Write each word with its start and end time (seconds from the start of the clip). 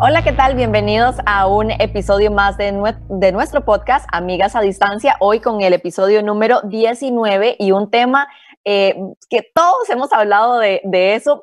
Hola, 0.00 0.22
¿qué 0.22 0.32
tal? 0.32 0.54
Bienvenidos 0.54 1.16
a 1.26 1.48
un 1.48 1.72
episodio 1.72 2.30
más 2.30 2.56
de, 2.56 2.70
nuestro 2.70 3.64
podcast 3.64 4.06
Amigas 4.12 4.54
a 4.54 4.60
Distancia, 4.60 5.16
hoy 5.18 5.40
con 5.40 5.60
el 5.60 5.72
episodio 5.72 6.22
número 6.22 6.60
19 6.62 7.56
y 7.58 7.72
un 7.72 7.90
tema 7.90 8.28
eh, 8.64 8.94
que 9.28 9.42
todos 9.52 9.90
hemos 9.90 10.12
hablado 10.12 10.60
de, 10.60 10.80
de 10.84 11.16
eso, 11.16 11.42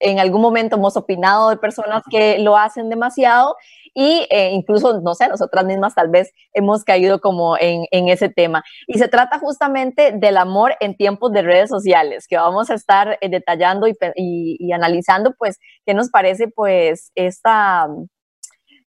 en 0.00 0.18
algún 0.18 0.42
momento 0.42 0.74
hemos 0.74 0.96
opinado 0.96 1.50
de 1.50 1.58
personas 1.58 2.02
que 2.10 2.40
lo 2.40 2.56
hacen 2.56 2.90
demasiado 2.90 3.54
y 3.98 4.26
eh, 4.28 4.50
incluso, 4.52 5.00
no 5.00 5.14
sé, 5.14 5.26
nosotras 5.26 5.64
mismas 5.64 5.94
tal 5.94 6.10
vez 6.10 6.30
hemos 6.52 6.84
caído 6.84 7.18
como 7.18 7.56
en, 7.58 7.86
en, 7.90 8.08
ese 8.08 8.28
tema. 8.28 8.62
Y 8.86 8.98
se 8.98 9.08
trata 9.08 9.38
justamente 9.38 10.12
del 10.12 10.36
amor 10.36 10.74
en 10.80 10.98
tiempos 10.98 11.32
de 11.32 11.40
redes 11.40 11.70
sociales, 11.70 12.26
que 12.28 12.36
vamos 12.36 12.68
a 12.68 12.74
estar 12.74 13.16
eh, 13.22 13.30
detallando 13.30 13.88
y, 13.88 13.96
y, 14.14 14.70
analizando, 14.72 15.34
pues, 15.38 15.58
qué 15.86 15.94
nos 15.94 16.10
parece, 16.10 16.48
pues, 16.48 17.10
esta... 17.14 17.88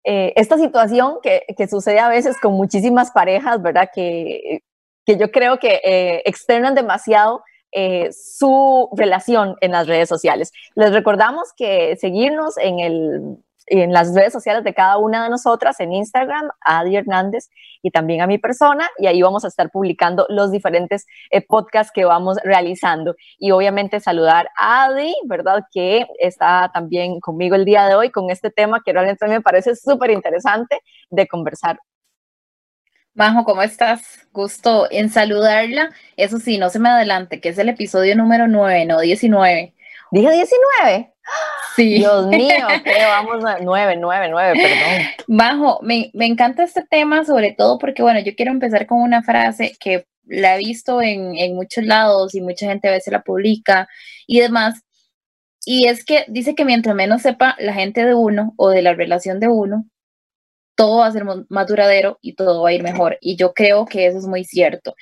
Eh, 0.06 0.34
esta 0.36 0.58
situación 0.58 1.20
que, 1.22 1.44
que, 1.56 1.68
sucede 1.68 2.00
a 2.00 2.10
veces 2.10 2.38
con 2.42 2.54
muchísimas 2.54 3.12
parejas, 3.12 3.62
¿verdad? 3.62 3.90
Que, 3.94 4.60
que 5.06 5.18
yo 5.18 5.32
creo 5.32 5.60
que 5.60 6.22
externan 6.26 6.76
demasiado 6.76 7.42
su 8.12 8.90
relación 8.96 9.56
en 9.62 9.72
las 9.72 9.88
redes 9.88 10.08
sociales. 10.08 10.52
Les 10.76 10.92
recordamos 10.92 11.54
que 11.56 11.96
seguirnos 11.96 12.58
en 12.58 12.80
el 12.80 13.38
en 13.68 13.94
las 13.94 14.14
redes 14.14 14.34
sociales 14.34 14.64
de 14.64 14.74
cada 14.74 14.98
una 14.98 15.24
de 15.24 15.30
nosotras, 15.30 15.80
en 15.80 15.94
Instagram, 15.94 16.50
Adi 16.62 16.98
Hernández 16.98 17.50
y 17.82 17.92
también 17.92 18.22
a 18.22 18.28
mi 18.28 18.38
persona, 18.38 18.90
y 18.98 19.08
ahí 19.08 19.22
vamos 19.22 19.46
a 19.46 19.48
estar 19.48 19.70
publicando 19.70 20.26
los 20.30 20.52
diferentes 20.52 21.06
eh, 21.32 21.42
podcasts 21.42 21.92
que 21.94 22.06
vamos 22.06 22.38
realizando. 22.44 23.16
Y 23.38 23.52
obviamente 23.52 24.00
saludar 24.00 24.50
a 24.58 24.86
Adi, 24.86 25.14
¿verdad? 25.26 25.64
Que 25.72 26.06
está 26.20 26.72
también 26.74 27.20
conmigo 27.20 27.56
el 27.56 27.66
día 27.66 27.88
de 27.88 27.96
hoy 27.96 28.10
con 28.10 28.30
este 28.30 28.52
tema 28.52 28.82
que 28.86 28.94
realmente 28.94 29.28
me 29.28 29.42
parece 29.42 29.76
súper 29.76 30.12
interesante 30.12 30.80
de 31.10 31.28
conversar. 31.28 31.80
Majo, 33.16 33.44
¿cómo 33.44 33.62
estás? 33.62 34.28
Gusto 34.32 34.88
en 34.90 35.10
saludarla. 35.12 35.92
Eso 36.18 36.40
sí, 36.40 36.58
no 36.58 36.70
se 36.70 36.80
me 36.80 36.90
adelante, 36.90 37.40
que 37.40 37.50
es 37.50 37.58
el 37.60 37.70
episodio 37.70 38.16
número 38.16 38.48
9, 38.48 38.86
no 38.86 39.00
19. 39.00 39.74
¿Dije 40.14 40.30
19? 40.30 41.12
Sí. 41.76 41.96
Dios 41.96 42.28
mío, 42.28 42.68
que 42.84 43.04
vamos 43.04 43.44
a 43.44 43.58
9, 43.60 43.98
9, 44.00 44.28
9, 44.30 44.54
perdón. 44.54 45.08
Bajo, 45.26 45.80
me, 45.82 46.12
me, 46.14 46.28
encanta 46.28 46.64
este 46.64 46.86
tema, 46.88 47.26
sobre 47.26 47.54
todo 47.54 47.80
porque, 47.80 48.04
bueno, 48.04 48.20
yo 48.20 48.36
quiero 48.36 48.52
empezar 48.52 48.86
con 48.86 49.02
una 49.02 49.24
frase 49.24 49.76
que 49.80 50.06
la 50.26 50.56
he 50.56 50.60
visto 50.60 51.02
en, 51.02 51.36
en 51.36 51.56
muchos 51.56 51.84
lados 51.84 52.36
y 52.36 52.42
mucha 52.42 52.68
gente 52.68 52.90
a 52.90 52.92
veces 52.92 53.12
la 53.12 53.24
publica 53.24 53.88
y 54.28 54.40
demás. 54.40 54.84
Y 55.66 55.88
es 55.88 56.06
que 56.06 56.26
dice 56.28 56.54
que 56.54 56.64
mientras 56.64 56.96
menos 56.96 57.24
sepa 57.24 57.56
la 57.58 57.74
gente 57.74 58.06
de 58.06 58.14
uno 58.14 58.54
o 58.58 58.70
de 58.70 58.84
la 58.84 58.94
relación 58.94 59.40
de 59.40 59.48
uno, 59.48 59.88
todo 60.76 61.00
va 61.00 61.08
a 61.08 61.12
ser 61.12 61.24
más 61.26 61.68
duradero 61.68 62.20
y 62.22 62.36
todo 62.36 62.62
va 62.62 62.70
a 62.70 62.74
ir 62.74 62.84
mejor. 62.84 63.18
Y 63.20 63.36
yo 63.36 63.56
creo 63.56 63.86
que 63.88 64.06
eso 64.06 64.20
es 64.20 64.28
muy 64.28 64.44
cierto. 64.44 64.94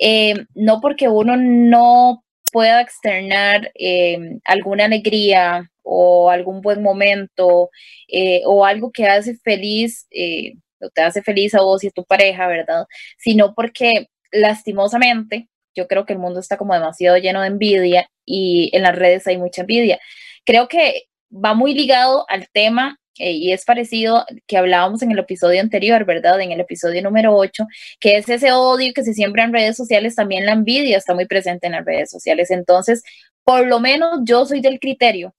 Eh, 0.00 0.44
no 0.54 0.80
porque 0.80 1.08
uno 1.08 1.36
no 1.36 2.24
pueda 2.56 2.80
externar 2.80 3.70
eh, 3.74 4.38
alguna 4.46 4.86
alegría 4.86 5.70
o 5.82 6.30
algún 6.30 6.62
buen 6.62 6.82
momento 6.82 7.68
eh, 8.08 8.40
o 8.46 8.64
algo 8.64 8.90
que 8.92 9.04
hace 9.04 9.36
feliz, 9.36 10.06
eh, 10.10 10.54
te 10.94 11.02
hace 11.02 11.20
feliz 11.20 11.54
a 11.54 11.60
vos 11.60 11.84
y 11.84 11.88
a 11.88 11.90
tu 11.90 12.06
pareja, 12.06 12.46
¿verdad? 12.46 12.86
Sino 13.18 13.54
porque 13.54 14.08
lastimosamente 14.32 15.50
yo 15.74 15.86
creo 15.86 16.06
que 16.06 16.14
el 16.14 16.18
mundo 16.18 16.40
está 16.40 16.56
como 16.56 16.72
demasiado 16.72 17.18
lleno 17.18 17.42
de 17.42 17.48
envidia 17.48 18.08
y 18.24 18.70
en 18.72 18.84
las 18.84 18.96
redes 18.96 19.26
hay 19.26 19.36
mucha 19.36 19.60
envidia. 19.60 20.00
Creo 20.46 20.66
que 20.66 21.02
va 21.30 21.52
muy 21.52 21.74
ligado 21.74 22.24
al 22.30 22.48
tema 22.48 22.98
eh, 23.18 23.32
y 23.32 23.52
es 23.52 23.64
parecido 23.64 24.24
que 24.46 24.56
hablábamos 24.56 25.02
en 25.02 25.12
el 25.12 25.18
episodio 25.18 25.60
anterior, 25.60 26.04
¿verdad? 26.04 26.40
En 26.40 26.52
el 26.52 26.60
episodio 26.60 27.02
número 27.02 27.36
8, 27.36 27.66
que 28.00 28.16
es 28.16 28.28
ese 28.28 28.52
odio 28.52 28.92
que 28.94 29.04
se 29.04 29.14
siembra 29.14 29.44
en 29.44 29.52
redes 29.52 29.76
sociales, 29.76 30.14
también 30.14 30.46
la 30.46 30.52
envidia 30.52 30.98
está 30.98 31.14
muy 31.14 31.26
presente 31.26 31.66
en 31.66 31.72
las 31.72 31.84
redes 31.84 32.10
sociales. 32.10 32.50
Entonces, 32.50 33.02
por 33.44 33.66
lo 33.66 33.80
menos 33.80 34.20
yo 34.24 34.46
soy 34.46 34.60
del 34.60 34.80
criterio 34.80 35.34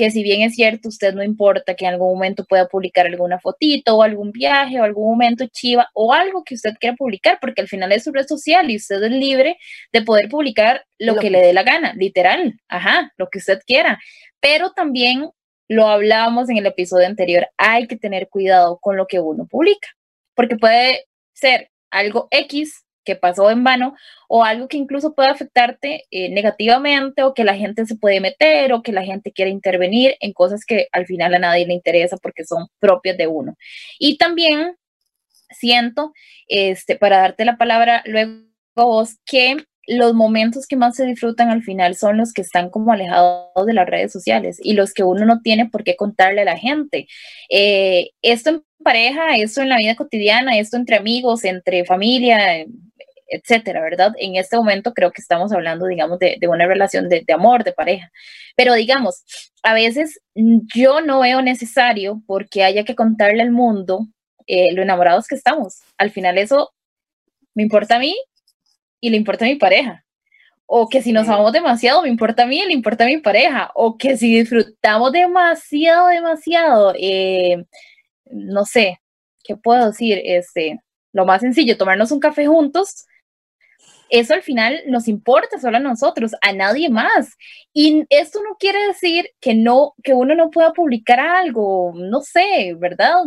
que 0.00 0.10
si 0.10 0.22
bien 0.22 0.40
es 0.40 0.54
cierto, 0.54 0.88
usted 0.88 1.12
no 1.12 1.22
importa 1.22 1.74
que 1.74 1.84
en 1.84 1.92
algún 1.92 2.14
momento 2.14 2.46
pueda 2.46 2.66
publicar 2.66 3.06
alguna 3.06 3.38
fotito 3.38 3.96
o 3.96 4.02
algún 4.02 4.32
viaje 4.32 4.80
o 4.80 4.84
algún 4.84 5.10
momento 5.10 5.46
chiva 5.46 5.90
o 5.92 6.14
algo 6.14 6.42
que 6.42 6.54
usted 6.54 6.72
quiera 6.80 6.96
publicar, 6.96 7.38
porque 7.38 7.60
al 7.60 7.68
final 7.68 7.92
es 7.92 8.04
su 8.04 8.12
red 8.12 8.26
social 8.26 8.70
y 8.70 8.76
usted 8.76 9.02
es 9.02 9.10
libre 9.10 9.58
de 9.92 10.00
poder 10.00 10.30
publicar 10.30 10.86
lo, 10.98 11.16
que, 11.16 11.20
que 11.20 11.30
le 11.30 11.42
dé 11.42 11.52
la 11.52 11.64
gana, 11.64 11.92
literal, 11.92 12.58
ajá, 12.68 13.12
lo 13.18 13.28
que 13.28 13.40
usted 13.40 13.60
quiera. 13.66 14.00
Pero 14.40 14.70
también 14.70 15.28
lo 15.70 15.86
hablábamos 15.86 16.50
en 16.50 16.56
el 16.56 16.66
episodio 16.66 17.06
anterior, 17.06 17.46
hay 17.56 17.86
que 17.86 17.96
tener 17.96 18.28
cuidado 18.28 18.80
con 18.80 18.96
lo 18.96 19.06
que 19.06 19.20
uno 19.20 19.46
publica, 19.46 19.88
porque 20.34 20.56
puede 20.56 21.06
ser 21.32 21.70
algo 21.92 22.26
X 22.32 22.84
que 23.04 23.14
pasó 23.14 23.50
en 23.52 23.62
vano 23.62 23.94
o 24.28 24.42
algo 24.42 24.66
que 24.66 24.76
incluso 24.76 25.14
puede 25.14 25.28
afectarte 25.28 26.06
eh, 26.10 26.28
negativamente 26.28 27.22
o 27.22 27.34
que 27.34 27.44
la 27.44 27.54
gente 27.54 27.86
se 27.86 27.94
puede 27.94 28.20
meter 28.20 28.72
o 28.72 28.82
que 28.82 28.90
la 28.90 29.04
gente 29.04 29.30
quiere 29.30 29.52
intervenir 29.52 30.16
en 30.18 30.32
cosas 30.32 30.64
que 30.66 30.88
al 30.90 31.06
final 31.06 31.34
a 31.34 31.38
nadie 31.38 31.66
le 31.68 31.74
interesa 31.74 32.16
porque 32.16 32.44
son 32.44 32.66
propias 32.80 33.16
de 33.16 33.28
uno. 33.28 33.54
Y 34.00 34.18
también 34.18 34.74
siento, 35.50 36.12
este, 36.48 36.96
para 36.96 37.18
darte 37.18 37.44
la 37.44 37.58
palabra 37.58 38.02
luego 38.06 38.42
vos, 38.74 39.18
que 39.24 39.56
los 39.90 40.14
momentos 40.14 40.66
que 40.68 40.76
más 40.76 40.94
se 40.94 41.04
disfrutan 41.04 41.50
al 41.50 41.62
final 41.62 41.96
son 41.96 42.16
los 42.16 42.32
que 42.32 42.42
están 42.42 42.70
como 42.70 42.92
alejados 42.92 43.66
de 43.66 43.74
las 43.74 43.88
redes 43.88 44.12
sociales 44.12 44.58
y 44.62 44.74
los 44.74 44.92
que 44.92 45.02
uno 45.02 45.26
no 45.26 45.40
tiene 45.40 45.68
por 45.68 45.82
qué 45.82 45.96
contarle 45.96 46.42
a 46.42 46.44
la 46.44 46.56
gente. 46.56 47.08
Eh, 47.48 48.10
esto 48.22 48.50
en 48.50 48.62
pareja, 48.84 49.36
esto 49.36 49.62
en 49.62 49.68
la 49.68 49.78
vida 49.78 49.96
cotidiana, 49.96 50.58
esto 50.58 50.76
entre 50.76 50.96
amigos, 50.96 51.44
entre 51.44 51.84
familia, 51.84 52.64
etcétera, 53.26 53.80
¿verdad? 53.80 54.12
En 54.18 54.36
este 54.36 54.56
momento 54.56 54.94
creo 54.94 55.10
que 55.10 55.22
estamos 55.22 55.52
hablando, 55.52 55.86
digamos, 55.86 56.20
de, 56.20 56.38
una 56.48 56.66
relación 56.66 57.08
de, 57.08 57.24
amor, 57.32 57.64
de 57.64 57.72
pareja. 57.72 58.12
Pero 58.56 58.74
digamos, 58.74 59.24
a 59.64 59.74
veces 59.74 60.20
yo 60.34 61.00
no 61.00 61.20
veo 61.20 61.42
necesario 61.42 62.22
porque 62.26 62.62
haya 62.62 62.84
que 62.84 62.94
contarle 62.94 63.42
al 63.42 63.50
mundo 63.50 64.06
eh, 64.46 64.72
lo 64.72 64.82
enamorados 64.82 65.26
que 65.26 65.34
estamos. 65.34 65.80
Al 65.98 66.10
final 66.10 66.38
eso 66.38 66.72
me 67.54 67.64
importa 67.64 67.96
a 67.96 67.98
mí 67.98 68.16
y 69.00 69.10
le 69.10 69.16
importa 69.16 69.44
a 69.44 69.48
mi 69.48 69.56
pareja. 69.56 70.04
O 70.66 70.88
que 70.88 71.02
si 71.02 71.12
nos 71.12 71.28
amamos 71.28 71.52
demasiado, 71.52 72.02
me 72.02 72.08
importa 72.08 72.44
a 72.44 72.46
mí 72.46 72.60
y 72.60 72.66
le 72.66 72.72
importa 72.72 73.04
a 73.04 73.08
mi 73.08 73.18
pareja. 73.18 73.70
O 73.74 73.98
que 73.98 74.16
si 74.16 74.38
disfrutamos 74.38 75.12
demasiado, 75.12 76.08
demasiado, 76.08 76.94
eh, 76.98 77.64
no 78.30 78.64
sé, 78.64 79.00
¿qué 79.44 79.56
puedo 79.56 79.86
decir? 79.88 80.20
Este, 80.24 80.80
lo 81.12 81.26
más 81.26 81.40
sencillo, 81.40 81.76
tomarnos 81.76 82.12
un 82.12 82.20
café 82.20 82.46
juntos, 82.46 83.06
eso 84.10 84.34
al 84.34 84.42
final 84.42 84.82
nos 84.86 85.08
importa 85.08 85.58
solo 85.60 85.76
a 85.78 85.80
nosotros, 85.80 86.32
a 86.42 86.52
nadie 86.52 86.90
más. 86.90 87.36
Y 87.72 88.04
esto 88.10 88.40
no 88.42 88.56
quiere 88.58 88.86
decir 88.88 89.30
que 89.40 89.54
no, 89.54 89.94
que 90.02 90.12
uno 90.14 90.34
no 90.34 90.50
pueda 90.50 90.72
publicar 90.72 91.20
algo, 91.20 91.92
no 91.94 92.20
sé, 92.20 92.74
¿verdad? 92.76 93.22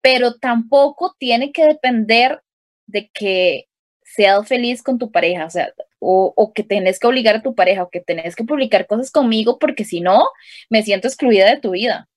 Pero 0.00 0.36
tampoco 0.36 1.14
tiene 1.18 1.52
que 1.52 1.66
depender 1.66 2.42
de 2.86 3.10
que 3.12 3.66
seas 4.14 4.46
feliz 4.46 4.82
con 4.82 4.98
tu 4.98 5.10
pareja, 5.10 5.46
o 5.46 5.50
sea, 5.50 5.72
o, 5.98 6.52
que 6.54 6.62
tenés 6.62 6.98
que 6.98 7.06
obligar 7.06 7.36
a 7.36 7.42
tu 7.42 7.54
pareja, 7.54 7.82
o 7.82 7.90
que 7.90 8.00
tenés 8.00 8.34
que 8.34 8.44
publicar 8.44 8.86
cosas 8.86 9.10
conmigo, 9.10 9.58
porque 9.58 9.84
si 9.84 10.00
no, 10.00 10.28
me 10.68 10.82
siento 10.82 11.08
excluida 11.08 11.48
de 11.48 11.60
tu 11.60 11.72
vida. 11.72 12.08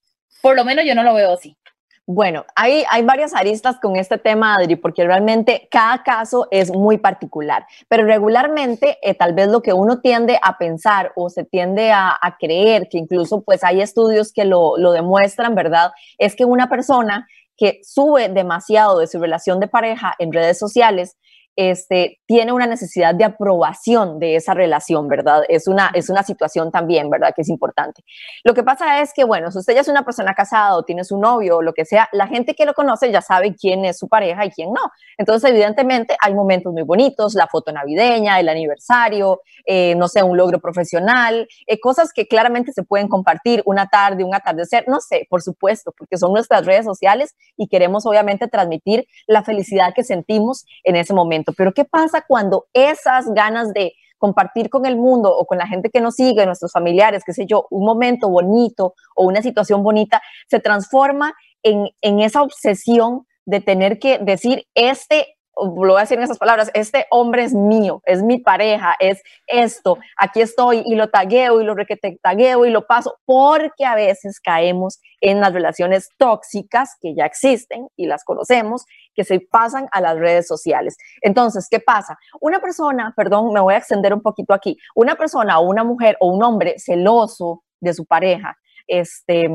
Por 0.42 0.56
lo 0.56 0.66
menos 0.66 0.86
yo 0.86 0.96
no 0.96 1.04
lo 1.04 1.14
veo 1.14 1.34
así. 1.34 1.58
Bueno, 2.06 2.46
hay, 2.56 2.84
hay 2.90 3.02
varias 3.04 3.34
aristas 3.34 3.78
con 3.82 3.96
este 3.96 4.18
tema, 4.18 4.56
Adri, 4.56 4.76
porque 4.76 5.06
realmente 5.06 5.70
cada 5.72 6.04
caso 6.04 6.50
es 6.52 6.70
muy 6.70 6.98
particular, 6.98 7.66
pero 7.88 8.04
regularmente 8.04 8.98
eh, 9.02 9.14
tal 9.14 9.34
vez 9.34 9.48
lo 9.48 9.62
que 9.62 9.72
uno 9.72 10.02
tiende 10.02 10.38
a 10.42 10.58
pensar 10.58 11.14
o 11.16 11.30
se 11.30 11.46
tiende 11.46 11.92
a, 11.92 12.10
a 12.22 12.38
creer, 12.38 12.90
que 12.90 12.98
incluso 12.98 13.42
pues 13.42 13.64
hay 13.64 13.82
estudios 13.82 14.34
que 14.34 14.44
lo, 14.44 14.78
lo 14.78 14.92
demuestran, 14.92 15.56
¿verdad? 15.56 15.92
Es 16.18 16.36
que 16.36 16.44
una 16.44 16.68
persona 16.68 17.26
que 17.56 17.80
sube 17.84 18.28
demasiado 18.28 19.00
de 19.00 19.08
su 19.08 19.20
relación 19.20 19.62
de 19.62 19.68
pareja 19.68 20.14
en 20.20 20.34
redes 20.34 20.60
sociales 20.60 21.16
este, 21.56 22.20
tiene 22.26 22.52
una 22.52 22.66
necesidad 22.66 23.14
de 23.14 23.26
aprobación 23.26 24.20
de 24.20 24.36
esa 24.36 24.54
relación, 24.54 25.08
¿verdad? 25.08 25.44
Es 25.50 25.68
una, 25.68 25.92
es 25.94 26.10
una 26.10 26.24
situación 26.24 26.72
también, 26.72 27.10
¿verdad? 27.10 27.34
Que 27.36 27.42
es 27.44 27.50
importante. 27.50 28.04
Lo 28.44 28.54
que 28.54 28.64
pasa 28.64 29.02
es 29.02 29.14
que, 29.14 29.24
bueno, 29.24 29.52
si 29.52 29.60
usted 29.60 29.76
ya 29.76 29.82
es 29.82 29.88
una 29.88 30.04
persona 30.04 30.34
casada 30.34 30.76
o 30.76 30.84
tiene 30.84 31.04
su 31.04 31.20
novio 31.20 31.58
o 31.58 31.62
lo 31.62 31.74
que 31.74 31.86
sea, 31.86 32.10
la 32.12 32.28
gente 32.28 32.56
que 32.56 32.66
lo 32.66 32.74
conoce 32.74 33.12
ya 33.12 33.22
sabe 33.22 33.56
quién 33.56 33.86
es 33.86 34.00
su 34.00 34.08
pareja 34.08 34.46
y 34.46 34.52
quién 34.52 34.72
no. 34.72 34.82
Entonces, 35.18 35.50
evidentemente, 35.50 36.16
hay 36.22 36.34
momentos 36.34 36.74
muy 36.74 36.84
bonitos, 36.84 37.36
la 37.36 37.48
foto 37.48 37.72
navideña, 37.72 38.40
el 38.40 38.50
aniversario, 38.50 39.42
eh, 39.66 39.96
no 39.96 40.08
sé, 40.08 40.24
un 40.24 40.38
logro 40.38 40.60
profesional, 40.60 41.48
eh, 41.68 41.80
cosas 41.80 42.12
que 42.14 42.28
claramente 42.28 42.72
se 42.72 42.84
pueden 42.84 43.08
compartir 43.08 43.62
una 43.66 43.88
tarde, 43.88 44.24
un 44.24 44.34
atardecer, 44.34 44.86
no 44.88 45.00
sé, 45.00 45.28
por 45.30 45.42
supuesto, 45.42 45.94
porque 45.98 46.18
son 46.18 46.34
nuestras 46.34 46.66
redes 46.66 46.86
sociales 46.86 47.36
y 47.58 47.68
queremos 47.68 48.06
obviamente 48.06 48.48
transmitir 48.48 49.06
la 49.28 49.44
felicidad 49.44 49.94
que 49.94 50.04
sentimos 50.04 50.66
en 50.84 50.96
ese 50.96 51.14
momento. 51.14 51.43
Pero 51.52 51.74
¿qué 51.74 51.84
pasa 51.84 52.24
cuando 52.26 52.68
esas 52.74 53.26
ganas 53.34 53.74
de 53.74 53.94
compartir 54.18 54.70
con 54.70 54.86
el 54.86 54.96
mundo 54.96 55.36
o 55.36 55.46
con 55.46 55.58
la 55.58 55.68
gente 55.68 55.90
que 55.90 56.00
nos 56.00 56.16
sigue, 56.16 56.46
nuestros 56.46 56.72
familiares, 56.72 57.24
qué 57.26 57.34
sé 57.34 57.46
yo, 57.46 57.68
un 57.70 57.86
momento 57.86 58.30
bonito 58.30 58.94
o 59.16 59.26
una 59.26 59.42
situación 59.42 59.84
bonita, 59.84 60.22
se 60.48 60.62
transforma 60.62 61.34
en, 61.62 61.90
en 62.02 62.22
esa 62.22 62.42
obsesión 62.42 63.28
de 63.46 63.60
tener 63.60 64.00
que 64.00 64.20
decir, 64.20 64.66
este 64.76 65.36
lo 65.56 65.72
voy 65.72 65.98
a 65.98 66.02
decir 66.02 66.18
en 66.18 66.24
esas 66.24 66.38
palabras, 66.38 66.72
este 66.74 67.06
hombre 67.12 67.44
es 67.44 67.54
mío, 67.54 68.02
es 68.06 68.24
mi 68.24 68.40
pareja, 68.40 68.96
es 69.00 69.22
esto, 69.48 69.98
aquí 70.18 70.42
estoy 70.42 70.84
y 70.86 70.96
lo 70.96 71.10
tagueo 71.10 71.62
y 71.62 71.64
lo 71.64 71.76
requete 71.76 72.18
tagueo 72.22 72.66
y 72.66 72.72
lo 72.72 72.88
paso, 72.88 73.20
porque 73.26 73.86
a 73.86 73.96
veces 73.96 74.40
caemos 74.40 75.00
en 75.22 75.40
las 75.40 75.54
relaciones 75.54 76.10
tóxicas 76.18 76.98
que 77.00 77.16
ya 77.16 77.26
existen 77.26 77.88
y 77.96 78.08
las 78.08 78.24
conocemos, 78.24 78.86
que 79.14 79.24
se 79.24 79.40
pasan 79.40 79.88
a 79.92 80.02
las 80.02 80.18
redes 80.18 80.48
sociales. 80.48 80.98
Entonces, 81.22 81.68
¿qué 81.70 81.80
pasa? 81.80 82.18
Una 82.42 82.60
persona, 82.60 83.14
perdón, 83.16 83.54
me 83.54 83.60
voy 83.60 83.76
a 83.76 83.78
extender 83.78 84.14
un 84.14 84.22
poquito 84.22 84.54
aquí, 84.54 84.78
una 84.96 85.16
persona 85.16 85.60
o 85.60 85.70
una 85.70 85.84
mujer 85.84 86.18
o 86.20 86.28
un 86.28 86.44
hombre 86.44 86.80
celoso 86.80 87.64
de 87.80 87.94
su 87.94 88.06
pareja, 88.06 88.58
este, 88.88 89.50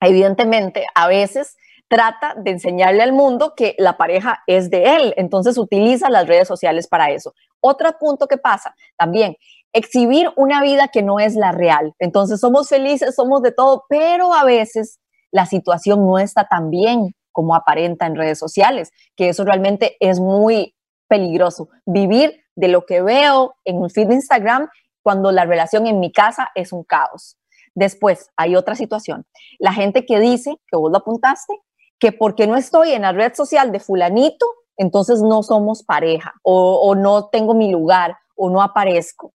evidentemente, 0.00 0.86
a 0.94 1.08
veces 1.08 1.56
trata 1.90 2.34
de 2.36 2.52
enseñarle 2.52 3.02
al 3.02 3.12
mundo 3.12 3.54
que 3.56 3.74
la 3.76 3.96
pareja 3.96 4.44
es 4.46 4.70
de 4.70 4.94
él, 4.94 5.12
entonces 5.16 5.58
utiliza 5.58 6.08
las 6.08 6.28
redes 6.28 6.46
sociales 6.46 6.86
para 6.86 7.10
eso. 7.10 7.34
Otro 7.60 7.90
punto 7.98 8.28
que 8.28 8.38
pasa 8.38 8.76
también, 8.96 9.36
exhibir 9.72 10.30
una 10.36 10.62
vida 10.62 10.86
que 10.86 11.02
no 11.02 11.18
es 11.18 11.34
la 11.34 11.50
real. 11.50 11.94
Entonces 11.98 12.38
somos 12.38 12.68
felices, 12.68 13.16
somos 13.16 13.42
de 13.42 13.50
todo, 13.50 13.86
pero 13.88 14.32
a 14.32 14.44
veces 14.44 15.00
la 15.32 15.46
situación 15.46 16.06
no 16.06 16.20
está 16.20 16.44
tan 16.44 16.70
bien 16.70 17.12
como 17.32 17.56
aparenta 17.56 18.06
en 18.06 18.14
redes 18.14 18.38
sociales, 18.38 18.92
que 19.16 19.28
eso 19.28 19.44
realmente 19.44 19.96
es 19.98 20.20
muy 20.20 20.76
peligroso. 21.08 21.70
Vivir 21.86 22.40
de 22.54 22.68
lo 22.68 22.86
que 22.86 23.02
veo 23.02 23.56
en 23.64 23.78
un 23.78 23.90
feed 23.90 24.06
de 24.06 24.14
Instagram 24.14 24.68
cuando 25.02 25.32
la 25.32 25.44
relación 25.44 25.88
en 25.88 25.98
mi 25.98 26.12
casa 26.12 26.50
es 26.54 26.72
un 26.72 26.84
caos. 26.84 27.36
Después, 27.74 28.30
hay 28.36 28.54
otra 28.54 28.76
situación. 28.76 29.26
La 29.58 29.72
gente 29.72 30.06
que 30.06 30.20
dice, 30.20 30.56
que 30.70 30.76
vos 30.76 30.90
lo 30.92 30.98
apuntaste, 30.98 31.54
que 32.00 32.12
porque 32.12 32.46
no 32.46 32.56
estoy 32.56 32.92
en 32.92 33.02
la 33.02 33.12
red 33.12 33.34
social 33.34 33.70
de 33.70 33.78
fulanito, 33.78 34.46
entonces 34.76 35.20
no 35.22 35.42
somos 35.42 35.82
pareja 35.84 36.32
o, 36.42 36.94
no 36.94 37.28
tengo 37.28 37.54
mi 37.54 37.70
lugar 37.70 38.16
o 38.34 38.48
no 38.50 38.62
aparezco. 38.62 39.34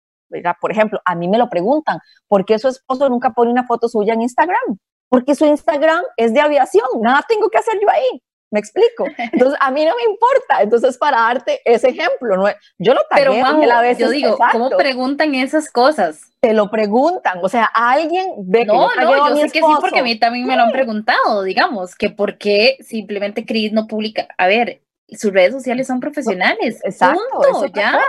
Por 0.59 0.71
ejemplo, 0.71 0.99
a 1.05 1.15
mí 1.15 1.27
me 1.27 1.37
lo 1.37 1.49
preguntan, 1.49 1.99
¿por 2.27 2.43
qué 2.43 2.57
su 2.57 2.67
esposo 2.67 3.07
nunca 3.07 3.29
pone 3.29 3.51
una 3.51 3.65
foto 3.65 3.87
suya 3.87 4.15
en 4.15 4.23
Instagram? 4.23 4.77
Porque 5.07 5.35
su 5.35 5.45
Instagram 5.45 6.03
es 6.17 6.33
de 6.33 6.41
aviación, 6.41 6.87
nada 6.99 7.23
tengo 7.29 7.47
que 7.49 7.59
hacer 7.59 7.79
yo 7.79 7.87
ahí. 7.89 8.23
¿Me 8.55 8.61
explico? 8.61 9.03
Entonces, 9.17 9.59
a 9.59 9.69
mí 9.69 9.83
no 9.83 9.91
me 9.97 10.03
importa. 10.09 10.61
Entonces, 10.61 10.97
para 10.97 11.17
darte 11.17 11.59
ese 11.65 11.89
ejemplo, 11.89 12.37
no, 12.37 12.45
yo 12.77 12.93
lo 12.93 13.01
tagué 13.09 13.25
Pero, 13.25 13.65
la 13.65 13.81
vez. 13.81 13.97
Yo 13.97 14.09
digo, 14.09 14.37
¿cómo 14.53 14.69
preguntan 14.69 15.35
esas 15.35 15.69
cosas? 15.69 16.21
Te 16.39 16.53
lo 16.53 16.71
preguntan. 16.71 17.39
O 17.43 17.49
sea, 17.49 17.65
alguien 17.65 18.27
ve 18.37 18.63
no, 18.63 18.87
que 18.87 19.01
yo 19.01 19.11
No, 19.11 19.29
yo 19.29 19.35
sé 19.35 19.49
que 19.49 19.59
sí, 19.59 19.73
porque 19.81 19.99
a 19.99 20.03
mí 20.03 20.17
también 20.17 20.47
me 20.47 20.55
lo 20.55 20.63
han 20.63 20.71
preguntado, 20.71 21.43
digamos, 21.43 21.95
que 21.95 22.09
por 22.09 22.37
qué 22.37 22.77
simplemente 22.79 23.45
Cris 23.45 23.73
no 23.73 23.87
publica. 23.87 24.25
A 24.37 24.47
ver, 24.47 24.79
sus 25.09 25.33
redes 25.33 25.51
sociales 25.51 25.85
son 25.85 25.99
profesionales. 25.99 26.79
Exacto. 26.85 27.19
Punto, 27.51 27.65
ya. 27.75 27.99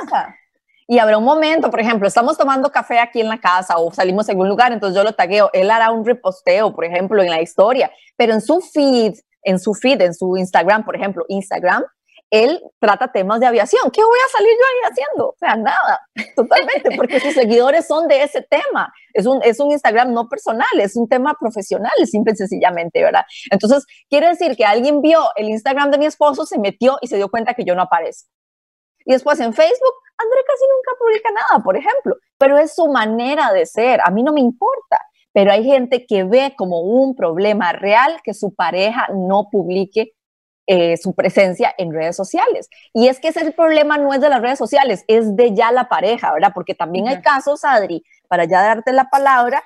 Y 0.86 1.00
habrá 1.00 1.18
un 1.18 1.24
momento, 1.24 1.72
por 1.72 1.80
ejemplo, 1.80 2.06
estamos 2.06 2.38
tomando 2.38 2.70
café 2.70 3.00
aquí 3.00 3.20
en 3.20 3.28
la 3.28 3.40
casa 3.40 3.78
o 3.78 3.92
salimos 3.92 4.28
a 4.28 4.30
algún 4.30 4.48
lugar, 4.48 4.70
entonces 4.70 4.96
yo 4.96 5.02
lo 5.02 5.12
tagueo, 5.12 5.50
él 5.52 5.72
hará 5.72 5.90
un 5.90 6.06
reposteo, 6.06 6.72
por 6.72 6.84
ejemplo, 6.84 7.20
en 7.20 7.30
la 7.30 7.42
historia, 7.42 7.90
pero 8.16 8.32
en 8.32 8.40
su 8.40 8.60
feed 8.60 9.14
en 9.46 9.60
su 9.60 9.74
feed, 9.74 10.02
en 10.02 10.12
su 10.12 10.36
Instagram, 10.36 10.84
por 10.84 10.96
ejemplo, 10.96 11.24
Instagram, 11.28 11.84
él 12.30 12.60
trata 12.80 13.12
temas 13.12 13.38
de 13.38 13.46
aviación. 13.46 13.88
¿Qué 13.92 14.02
voy 14.02 14.18
a 14.18 14.36
salir 14.36 14.50
yo 14.50 14.66
ahí 14.66 14.90
haciendo? 14.90 15.28
O 15.28 15.36
sea, 15.38 15.54
nada, 15.54 16.00
totalmente, 16.36 16.96
porque 16.96 17.20
sus 17.20 17.32
seguidores 17.32 17.86
son 17.86 18.08
de 18.08 18.24
ese 18.24 18.42
tema. 18.42 18.92
Es 19.14 19.24
un, 19.24 19.40
es 19.44 19.60
un 19.60 19.70
Instagram 19.70 20.12
no 20.12 20.28
personal, 20.28 20.66
es 20.80 20.96
un 20.96 21.08
tema 21.08 21.36
profesional, 21.38 21.92
simple 22.04 22.32
y 22.32 22.36
sencillamente, 22.36 23.00
¿verdad? 23.02 23.22
Entonces, 23.52 23.86
quiere 24.10 24.28
decir 24.28 24.56
que 24.56 24.64
alguien 24.64 25.00
vio 25.00 25.20
el 25.36 25.48
Instagram 25.48 25.92
de 25.92 25.98
mi 25.98 26.06
esposo, 26.06 26.44
se 26.44 26.58
metió 26.58 26.98
y 27.00 27.06
se 27.06 27.16
dio 27.16 27.30
cuenta 27.30 27.54
que 27.54 27.64
yo 27.64 27.76
no 27.76 27.82
aparezco. 27.82 28.28
Y 29.04 29.12
después 29.12 29.38
en 29.38 29.54
Facebook, 29.54 29.94
André 30.18 30.40
casi 30.44 30.64
nunca 30.64 30.98
publica 30.98 31.30
nada, 31.30 31.62
por 31.62 31.76
ejemplo, 31.76 32.16
pero 32.36 32.58
es 32.58 32.74
su 32.74 32.88
manera 32.88 33.52
de 33.52 33.64
ser, 33.64 34.00
a 34.02 34.10
mí 34.10 34.24
no 34.24 34.32
me 34.32 34.40
importa 34.40 34.98
pero 35.36 35.52
hay 35.52 35.64
gente 35.64 36.06
que 36.06 36.24
ve 36.24 36.54
como 36.56 36.80
un 36.80 37.14
problema 37.14 37.70
real 37.70 38.20
que 38.24 38.32
su 38.32 38.54
pareja 38.54 39.06
no 39.12 39.50
publique 39.52 40.14
eh, 40.66 40.96
su 40.96 41.14
presencia 41.14 41.74
en 41.76 41.92
redes 41.92 42.16
sociales. 42.16 42.70
Y 42.94 43.08
es 43.08 43.20
que 43.20 43.28
ese 43.28 43.52
problema 43.52 43.98
no 43.98 44.14
es 44.14 44.22
de 44.22 44.30
las 44.30 44.40
redes 44.40 44.58
sociales, 44.58 45.04
es 45.08 45.36
de 45.36 45.54
ya 45.54 45.72
la 45.72 45.90
pareja, 45.90 46.32
¿verdad? 46.32 46.52
Porque 46.54 46.74
también 46.74 47.06
hay 47.06 47.20
casos, 47.20 47.66
Adri, 47.66 48.02
para 48.28 48.46
ya 48.46 48.62
darte 48.62 48.94
la 48.94 49.10
palabra, 49.10 49.62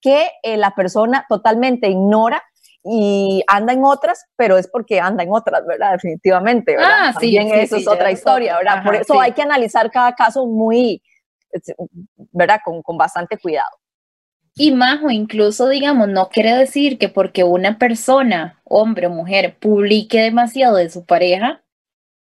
que 0.00 0.28
eh, 0.42 0.56
la 0.56 0.74
persona 0.74 1.24
totalmente 1.28 1.88
ignora 1.88 2.42
y 2.82 3.44
anda 3.46 3.74
en 3.74 3.84
otras, 3.84 4.24
pero 4.34 4.58
es 4.58 4.66
porque 4.66 4.98
anda 4.98 5.22
en 5.22 5.32
otras, 5.32 5.64
¿verdad? 5.64 5.92
Definitivamente, 5.92 6.72
¿verdad? 6.72 7.10
Ah, 7.10 7.12
también 7.12 7.46
eso 7.54 7.76
es 7.76 7.86
otra 7.86 8.10
historia, 8.10 8.56
¿verdad? 8.56 8.82
Por 8.82 8.96
eso 8.96 9.20
hay 9.20 9.30
que 9.30 9.42
analizar 9.42 9.88
cada 9.92 10.16
caso 10.16 10.46
muy, 10.46 11.00
¿verdad? 12.32 12.58
Con, 12.64 12.82
con 12.82 12.98
bastante 12.98 13.38
cuidado. 13.38 13.81
Y 14.54 14.72
Majo, 14.72 15.10
incluso 15.10 15.68
digamos, 15.68 16.08
no 16.08 16.28
quiere 16.28 16.54
decir 16.54 16.98
que 16.98 17.08
porque 17.08 17.44
una 17.44 17.78
persona, 17.78 18.60
hombre 18.64 19.06
o 19.06 19.10
mujer, 19.10 19.56
publique 19.58 20.20
demasiado 20.20 20.76
de 20.76 20.90
su 20.90 21.04
pareja, 21.06 21.62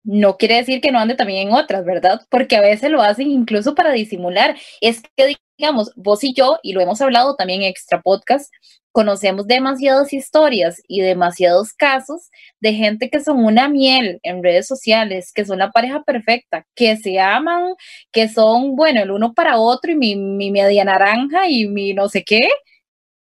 no 0.03 0.37
quiere 0.37 0.55
decir 0.55 0.81
que 0.81 0.91
no 0.91 0.99
ande 0.99 1.15
también 1.15 1.47
en 1.49 1.53
otras, 1.53 1.85
¿verdad? 1.85 2.21
Porque 2.29 2.55
a 2.55 2.61
veces 2.61 2.89
lo 2.89 3.01
hacen 3.01 3.29
incluso 3.29 3.75
para 3.75 3.91
disimular. 3.91 4.57
Es 4.81 5.01
que, 5.15 5.35
digamos, 5.57 5.91
vos 5.95 6.23
y 6.23 6.33
yo, 6.33 6.59
y 6.63 6.73
lo 6.73 6.81
hemos 6.81 7.01
hablado 7.01 7.35
también 7.35 7.61
en 7.61 7.69
extra 7.69 8.01
podcast, 8.01 8.51
conocemos 8.91 9.47
demasiadas 9.47 10.13
historias 10.13 10.81
y 10.87 11.01
demasiados 11.01 11.73
casos 11.73 12.29
de 12.59 12.73
gente 12.73 13.09
que 13.09 13.21
son 13.21 13.43
una 13.45 13.69
miel 13.69 14.19
en 14.23 14.43
redes 14.43 14.67
sociales, 14.67 15.31
que 15.33 15.45
son 15.45 15.59
la 15.59 15.71
pareja 15.71 16.03
perfecta, 16.03 16.65
que 16.75 16.97
se 16.97 17.19
aman, 17.19 17.75
que 18.11 18.27
son, 18.29 18.75
bueno, 18.75 19.01
el 19.01 19.11
uno 19.11 19.33
para 19.33 19.59
otro 19.59 19.91
y 19.91 19.95
mi, 19.95 20.15
mi 20.15 20.51
media 20.51 20.83
naranja 20.85 21.47
y 21.47 21.67
mi 21.67 21.93
no 21.93 22.09
sé 22.09 22.23
qué, 22.23 22.49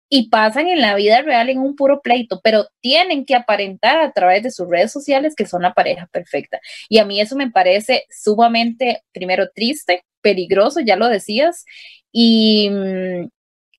y 0.09 0.29
pasan 0.31 0.69
en 0.69 0.81
la 0.81 0.95
vida 0.95 1.23
real 1.23 1.49
en 1.49 1.59
un 1.59 1.75
puro 1.77 2.01
pleito, 2.01 2.41
pero 2.43 2.69
tienen 2.81 3.25
que 3.25 3.35
aparentar 3.35 3.99
a 4.01 4.13
través 4.13 4.43
de 4.43 4.51
sus 4.51 4.69
redes 4.69 4.93
sociales 4.93 5.35
que 5.35 5.47
son 5.47 5.63
la 5.63 5.75
pareja 5.75 6.07
perfecta. 6.13 6.61
Y 6.89 6.99
a 6.99 7.05
mí 7.05 7.21
eso 7.21 7.37
me 7.37 7.51
parece 7.51 8.05
sumamente, 8.11 9.03
primero, 9.13 9.49
triste, 9.55 10.05
peligroso, 10.21 10.81
ya 10.81 10.97
lo 10.97 11.09
decías, 11.09 11.65
y, 12.13 12.71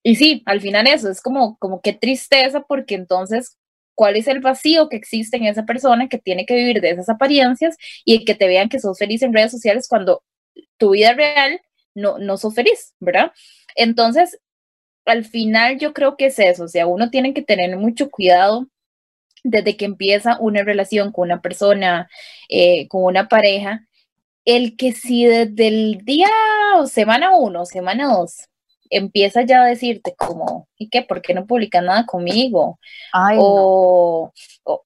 y 0.02 0.16
sí, 0.16 0.42
al 0.46 0.60
final 0.60 0.86
eso 0.86 1.10
es 1.10 1.20
como, 1.20 1.56
como 1.58 1.80
qué 1.80 1.92
tristeza, 1.92 2.62
porque 2.62 2.94
entonces, 2.94 3.58
¿cuál 3.94 4.16
es 4.16 4.28
el 4.28 4.40
vacío 4.40 4.88
que 4.88 4.96
existe 4.96 5.36
en 5.36 5.46
esa 5.46 5.64
persona 5.66 6.08
que 6.08 6.18
tiene 6.18 6.46
que 6.46 6.54
vivir 6.54 6.80
de 6.80 6.90
esas 6.90 7.08
apariencias 7.08 7.76
y 8.04 8.24
que 8.24 8.34
te 8.34 8.46
vean 8.48 8.68
que 8.68 8.80
sos 8.80 8.98
feliz 8.98 9.22
en 9.22 9.34
redes 9.34 9.50
sociales 9.52 9.88
cuando 9.88 10.22
tu 10.78 10.90
vida 10.92 11.14
real 11.14 11.60
no, 11.94 12.18
no 12.18 12.36
sos 12.36 12.54
feliz, 12.54 12.94
¿verdad? 13.00 13.32
Entonces, 13.76 14.38
al 15.08 15.24
final 15.24 15.78
yo 15.78 15.92
creo 15.92 16.16
que 16.16 16.26
es 16.26 16.38
eso, 16.38 16.64
o 16.64 16.68
sea, 16.68 16.86
uno 16.86 17.10
tiene 17.10 17.34
que 17.34 17.42
tener 17.42 17.76
mucho 17.76 18.10
cuidado 18.10 18.68
desde 19.44 19.76
que 19.76 19.84
empieza 19.84 20.38
una 20.40 20.62
relación 20.62 21.12
con 21.12 21.28
una 21.28 21.40
persona, 21.40 22.08
eh, 22.48 22.88
con 22.88 23.04
una 23.04 23.28
pareja, 23.28 23.86
el 24.44 24.76
que 24.76 24.92
si 24.92 25.26
desde 25.26 25.68
el 25.68 26.04
día 26.04 26.28
o 26.76 26.86
semana 26.86 27.36
uno, 27.36 27.66
semana 27.66 28.08
dos, 28.08 28.48
empieza 28.90 29.42
ya 29.42 29.62
a 29.62 29.66
decirte 29.66 30.14
como, 30.16 30.68
¿y 30.76 30.88
qué? 30.88 31.02
¿Por 31.02 31.22
qué 31.22 31.34
no 31.34 31.46
publica 31.46 31.80
nada 31.80 32.06
conmigo? 32.06 32.78
o, 33.38 34.32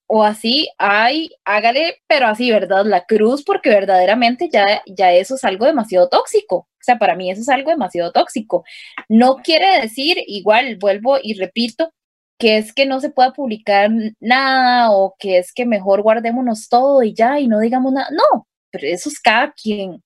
o, 0.07 0.25
así, 0.25 0.69
ay, 0.79 1.31
hágale, 1.45 2.03
pero 2.07 2.27
así, 2.27 2.51
¿verdad? 2.51 2.85
La 2.85 3.05
cruz, 3.05 3.45
porque 3.45 3.71
verdaderamente 3.71 4.49
ya, 4.51 4.83
ya 4.87 5.13
eso 5.13 5.35
es 5.35 5.45
algo 5.45 5.67
demasiado 5.67 6.09
tóxico. 6.09 6.57
O 6.57 6.85
sea, 6.85 6.99
para 6.99 7.15
mí 7.15 7.31
eso 7.31 7.41
es 7.43 7.49
algo 7.49 7.71
demasiado 7.71 8.13
tóxico. 8.13 8.65
No 9.09 9.37
quiere 9.37 9.81
decir, 9.83 10.19
igual, 10.27 10.77
vuelvo 10.77 11.19
y 11.23 11.35
repito, 11.35 11.93
que 12.39 12.59
es 12.59 12.73
que 12.73 12.87
no 12.87 13.01
se 13.01 13.11
pueda 13.11 13.33
publicar 13.33 13.91
nada 14.21 14.91
o 14.91 15.15
que 15.19 15.39
es 15.39 15.53
que 15.53 15.65
mejor 15.65 16.03
guardémonos 16.03 16.69
todo 16.69 17.03
y 17.03 17.15
ya 17.15 17.39
y 17.39 17.47
no 17.49 17.61
digamos 17.61 17.93
nada. 17.93 18.09
No, 18.11 18.49
pero 18.71 18.87
eso 18.89 19.09
es 19.09 19.21
cada 19.21 19.53
quien 19.53 20.03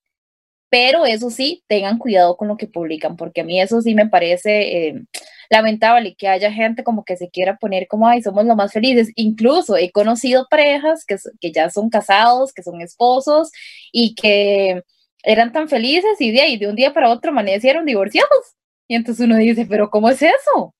pero 0.69 1.05
eso 1.05 1.29
sí, 1.29 1.63
tengan 1.67 1.97
cuidado 1.97 2.37
con 2.37 2.47
lo 2.47 2.57
que 2.57 2.67
publican, 2.67 3.15
porque 3.15 3.41
a 3.41 3.43
mí 3.43 3.61
eso 3.61 3.81
sí 3.81 3.95
me 3.95 4.07
parece 4.07 4.87
eh, 4.89 5.01
lamentable 5.49 6.15
que 6.15 6.27
haya 6.27 6.51
gente 6.51 6.83
como 6.83 7.05
que 7.05 7.17
se 7.17 7.29
quiera 7.29 7.57
poner 7.57 7.87
como, 7.87 8.07
ay, 8.07 8.21
somos 8.21 8.45
los 8.45 8.55
más 8.55 8.73
felices. 8.73 9.11
Incluso 9.15 9.77
he 9.77 9.91
conocido 9.91 10.47
parejas 10.49 11.05
que, 11.05 11.17
que 11.39 11.51
ya 11.51 11.69
son 11.69 11.89
casados, 11.89 12.53
que 12.53 12.63
son 12.63 12.81
esposos 12.81 13.51
y 13.91 14.15
que 14.15 14.83
eran 15.23 15.51
tan 15.51 15.69
felices 15.69 16.19
y 16.19 16.31
de 16.31 16.41
ahí 16.41 16.57
de 16.57 16.67
un 16.67 16.75
día 16.75 16.93
para 16.93 17.09
otro 17.09 17.31
amanecieron 17.31 17.85
divorciados. 17.85 18.55
Y 18.87 18.95
entonces 18.95 19.25
uno 19.25 19.37
dice, 19.37 19.65
pero 19.65 19.89
¿cómo 19.89 20.09
es 20.09 20.21
eso? 20.21 20.73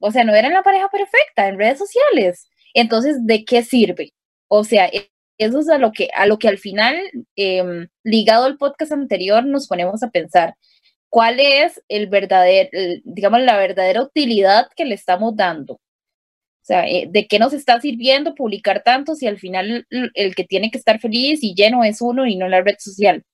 O 0.00 0.10
sea, 0.10 0.24
no 0.24 0.34
eran 0.34 0.52
la 0.52 0.62
pareja 0.62 0.88
perfecta 0.88 1.48
en 1.48 1.58
redes 1.58 1.78
sociales. 1.78 2.48
Entonces, 2.74 3.26
¿de 3.26 3.44
qué 3.44 3.62
sirve? 3.62 4.12
O 4.48 4.64
sea, 4.64 4.90
eso 5.40 5.58
es 5.60 5.68
a 5.68 5.78
lo 5.78 5.92
que, 5.92 6.08
a 6.14 6.26
lo 6.26 6.38
que 6.38 6.48
al 6.48 6.58
final, 6.58 6.96
em, 7.34 7.88
ligado 8.04 8.44
al 8.44 8.58
podcast 8.58 8.92
anterior, 8.92 9.44
nos 9.44 9.66
ponemos 9.66 10.02
a 10.02 10.10
pensar 10.10 10.54
cuál 11.08 11.40
es 11.40 11.82
el 11.88 12.08
verdadero, 12.08 12.70
digamos, 13.04 13.40
la 13.40 13.56
verdadera 13.56 14.02
utilidad 14.02 14.68
que 14.76 14.84
le 14.84 14.94
estamos 14.94 15.34
dando. 15.36 15.74
O 15.74 16.64
sea, 16.70 16.86
eh, 16.86 17.08
¿de 17.10 17.26
qué 17.26 17.38
nos 17.38 17.52
está 17.54 17.80
sirviendo 17.80 18.34
publicar 18.34 18.82
tanto 18.84 19.14
si 19.14 19.26
al 19.26 19.38
final 19.38 19.86
el, 20.14 20.34
que 20.34 20.44
tiene 20.44 20.70
que 20.70 20.78
estar 20.78 21.00
feliz 21.00 21.42
y 21.42 21.54
lleno 21.54 21.84
es 21.84 22.02
uno 22.02 22.26
y 22.26 22.36
no 22.36 22.46
la 22.48 22.60
red 22.60 22.76
social? 22.78 23.24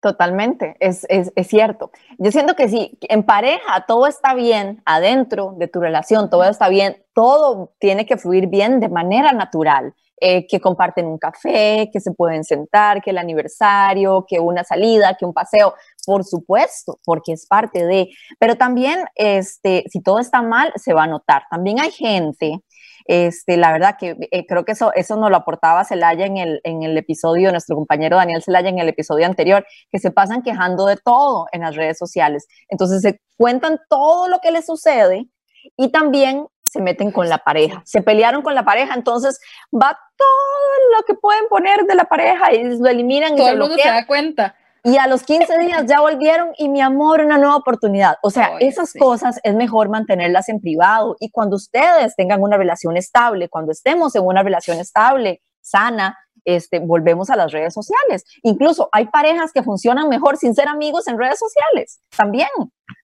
Totalmente, 0.00 0.76
es, 0.80 1.04
es, 1.10 1.32
es, 1.34 1.48
cierto. 1.48 1.90
Yo 2.18 2.30
siento 2.30 2.54
que 2.54 2.68
si 2.68 2.96
en 3.02 3.24
pareja 3.24 3.84
todo 3.86 4.06
está 4.06 4.34
bien, 4.34 4.80
adentro 4.84 5.54
de 5.58 5.68
tu 5.68 5.80
relación 5.80 6.30
todo 6.30 6.44
está 6.44 6.68
bien, 6.68 7.04
todo 7.14 7.74
tiene 7.78 8.06
que 8.06 8.16
fluir 8.16 8.46
bien 8.46 8.80
de 8.80 8.88
manera 8.88 9.32
natural. 9.32 9.92
Eh, 10.20 10.48
que 10.48 10.60
comparten 10.60 11.06
un 11.06 11.18
café, 11.18 11.90
que 11.92 12.00
se 12.00 12.10
pueden 12.10 12.42
sentar, 12.42 13.00
que 13.00 13.10
el 13.10 13.18
aniversario, 13.18 14.24
que 14.26 14.40
una 14.40 14.64
salida, 14.64 15.16
que 15.16 15.24
un 15.24 15.32
paseo, 15.32 15.74
por 16.04 16.24
supuesto, 16.24 16.98
porque 17.04 17.32
es 17.32 17.46
parte 17.46 17.86
de, 17.86 18.08
pero 18.40 18.56
también, 18.56 19.04
este, 19.14 19.84
si 19.88 20.02
todo 20.02 20.18
está 20.18 20.42
mal, 20.42 20.72
se 20.74 20.92
va 20.92 21.04
a 21.04 21.06
notar. 21.06 21.44
También 21.50 21.78
hay 21.78 21.92
gente, 21.92 22.64
este, 23.04 23.56
la 23.56 23.70
verdad 23.70 23.96
que 23.96 24.16
eh, 24.32 24.44
creo 24.46 24.64
que 24.64 24.72
eso, 24.72 24.92
eso 24.92 25.14
nos 25.16 25.30
lo 25.30 25.36
aportaba 25.36 25.84
Celaya 25.84 26.26
en 26.26 26.36
el, 26.36 26.60
en 26.64 26.82
el 26.82 26.98
episodio, 26.98 27.52
nuestro 27.52 27.76
compañero 27.76 28.16
Daniel 28.16 28.42
Celaya 28.42 28.70
en 28.70 28.80
el 28.80 28.88
episodio 28.88 29.24
anterior, 29.24 29.64
que 29.92 30.00
se 30.00 30.10
pasan 30.10 30.42
quejando 30.42 30.86
de 30.86 30.96
todo 30.96 31.46
en 31.52 31.60
las 31.60 31.76
redes 31.76 31.96
sociales. 31.96 32.48
Entonces 32.68 33.02
se 33.02 33.20
cuentan 33.36 33.78
todo 33.88 34.26
lo 34.26 34.40
que 34.40 34.50
les 34.50 34.66
sucede 34.66 35.28
y 35.76 35.92
también 35.92 36.46
se 36.68 36.80
meten 36.80 37.10
con 37.10 37.28
la 37.28 37.38
pareja. 37.38 37.82
Se 37.84 38.02
pelearon 38.02 38.42
con 38.42 38.54
la 38.54 38.64
pareja, 38.64 38.94
entonces 38.94 39.40
va 39.74 39.98
todo 40.16 40.96
lo 40.96 41.04
que 41.04 41.14
pueden 41.14 41.48
poner 41.48 41.84
de 41.84 41.94
la 41.94 42.04
pareja 42.04 42.52
y 42.52 42.78
lo 42.78 42.88
eliminan. 42.88 43.36
Todo 43.36 43.48
el 43.48 43.58
mundo 43.58 43.76
se 43.76 43.88
da 43.88 44.06
cuenta. 44.06 44.54
Y 44.84 44.96
a 44.96 45.06
los 45.06 45.22
15 45.22 45.58
días 45.60 45.84
ya 45.86 46.00
volvieron 46.00 46.50
y 46.56 46.68
mi 46.68 46.80
amor, 46.80 47.20
una 47.20 47.38
nueva 47.38 47.56
oportunidad. 47.56 48.16
O 48.22 48.30
sea, 48.30 48.52
esas 48.60 48.92
cosas 48.92 49.40
es 49.42 49.54
mejor 49.54 49.88
mantenerlas 49.88 50.48
en 50.48 50.60
privado. 50.60 51.16
Y 51.20 51.30
cuando 51.30 51.56
ustedes 51.56 52.14
tengan 52.16 52.42
una 52.42 52.56
relación 52.56 52.96
estable, 52.96 53.48
cuando 53.48 53.72
estemos 53.72 54.14
en 54.14 54.24
una 54.24 54.42
relación 54.42 54.78
estable, 54.78 55.42
sana, 55.60 56.16
este, 56.48 56.78
volvemos 56.78 57.28
a 57.28 57.36
las 57.36 57.52
redes 57.52 57.74
sociales. 57.74 58.24
Incluso 58.42 58.88
hay 58.92 59.06
parejas 59.06 59.52
que 59.52 59.62
funcionan 59.62 60.08
mejor 60.08 60.38
sin 60.38 60.54
ser 60.54 60.66
amigos 60.66 61.06
en 61.06 61.18
redes 61.18 61.38
sociales, 61.38 62.00
también. 62.16 62.48